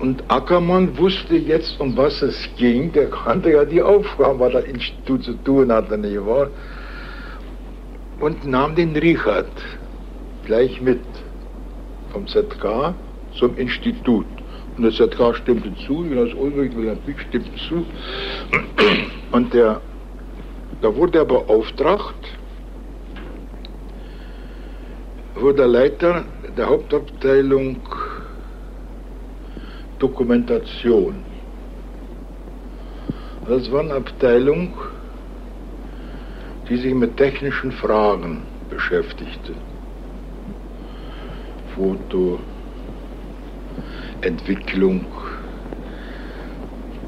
Und 0.00 0.24
Ackermann 0.28 0.96
wusste 0.96 1.36
jetzt, 1.36 1.78
um 1.78 1.94
was 1.96 2.22
es 2.22 2.48
ging. 2.56 2.90
Der 2.92 3.10
kannte 3.10 3.50
ja 3.50 3.64
die 3.66 3.82
Aufgaben, 3.82 4.40
was 4.40 4.52
das 4.54 4.64
Institut 4.64 5.24
zu 5.24 5.34
tun 5.44 5.70
hatte, 5.70 5.98
nicht 5.98 6.24
wahr? 6.26 6.48
Und 8.20 8.46
nahm 8.46 8.74
den 8.74 8.96
Richard 8.96 9.52
gleich 10.46 10.80
mit 10.80 11.04
vom 12.12 12.26
ZK 12.26 12.94
zum 13.38 13.56
Institut. 13.58 14.35
Und 14.76 14.82
der 14.82 14.92
ZK 14.92 15.34
stimmte 15.36 15.74
zu, 15.86 16.04
Jonas 16.04 16.34
Ulrich 16.34 16.72
stimmte 17.28 17.50
zu. 17.68 17.86
Und 19.32 19.54
der, 19.54 19.80
da 20.82 20.94
wurde 20.94 21.18
er 21.18 21.24
beauftragt, 21.24 22.14
war 25.34 25.52
der 25.52 25.68
Leiter 25.68 26.24
der 26.56 26.68
Hauptabteilung 26.68 27.80
Dokumentation. 29.98 31.16
Das 33.48 33.70
war 33.70 33.80
eine 33.80 33.94
Abteilung, 33.94 34.74
die 36.68 36.76
sich 36.76 36.92
mit 36.92 37.16
technischen 37.16 37.72
Fragen 37.72 38.42
beschäftigte. 38.68 39.54
Foto, 41.74 42.40
Entwicklung, 44.22 45.04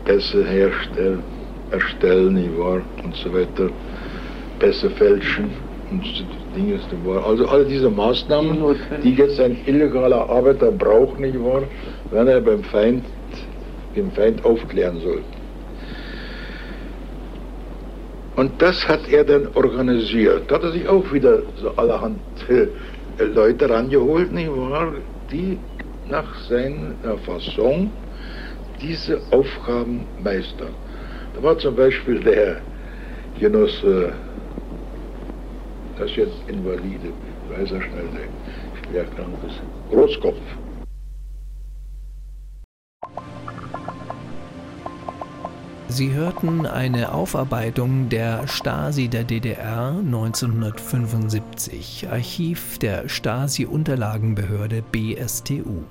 Pässe 0.04 0.44
herstellen, 0.44 1.22
erstellen, 1.70 2.50
und 3.04 3.14
so 3.16 3.32
weiter, 3.32 3.70
Pässe 4.58 4.90
fälschen 4.90 5.50
und 5.90 6.04
Dinge. 6.56 6.78
Also 7.24 7.46
all 7.46 7.64
diese 7.64 7.90
Maßnahmen, 7.90 8.76
die 9.02 9.14
jetzt 9.14 9.40
ein 9.40 9.56
illegaler 9.66 10.28
Arbeiter 10.28 10.70
braucht, 10.70 11.18
nicht 11.20 11.38
wahr, 11.42 11.62
wenn 12.10 12.26
er 12.28 12.40
beim 12.40 12.62
Feind, 12.64 13.04
dem 13.96 14.10
Feind 14.12 14.44
aufklären 14.44 15.00
soll. 15.00 15.22
Und 18.36 18.62
das 18.62 18.86
hat 18.88 19.08
er 19.10 19.24
dann 19.24 19.48
organisiert. 19.54 20.48
Da 20.48 20.56
hat 20.56 20.62
er 20.62 20.70
sich 20.70 20.88
auch 20.88 21.12
wieder 21.12 21.42
so 21.60 21.70
allerhand 21.70 22.20
äh, 22.48 23.24
Leute 23.24 23.68
rangeholt, 23.68 24.32
nicht 24.32 24.48
wahr, 24.48 24.92
die 25.32 25.58
nach 26.10 26.34
seiner 26.48 27.16
Fasson 27.24 27.90
diese 28.80 29.20
Aufgaben 29.30 30.06
meistern. 30.22 30.74
Da 31.34 31.42
war 31.42 31.58
zum 31.58 31.74
Beispiel 31.76 32.20
der 32.20 32.62
Genosse, 33.38 34.12
das 35.98 36.10
ist 36.10 36.16
jetzt 36.16 36.36
Invalide, 36.48 37.12
weiß 37.50 37.72
er 37.72 37.82
schnell, 37.82 38.08
der 38.12 38.28
schwerkrank 38.90 39.36
ist, 39.46 39.60
Großkopf. 39.90 40.40
Sie 45.90 46.12
hörten 46.12 46.66
eine 46.66 47.12
Aufarbeitung 47.12 48.08
der 48.08 48.46
Stasi 48.46 49.08
der 49.08 49.24
DDR 49.24 49.96
1975, 49.98 52.06
Archiv 52.08 52.78
der 52.78 53.08
Stasi-Unterlagenbehörde 53.08 54.82
BSTU. 54.92 55.82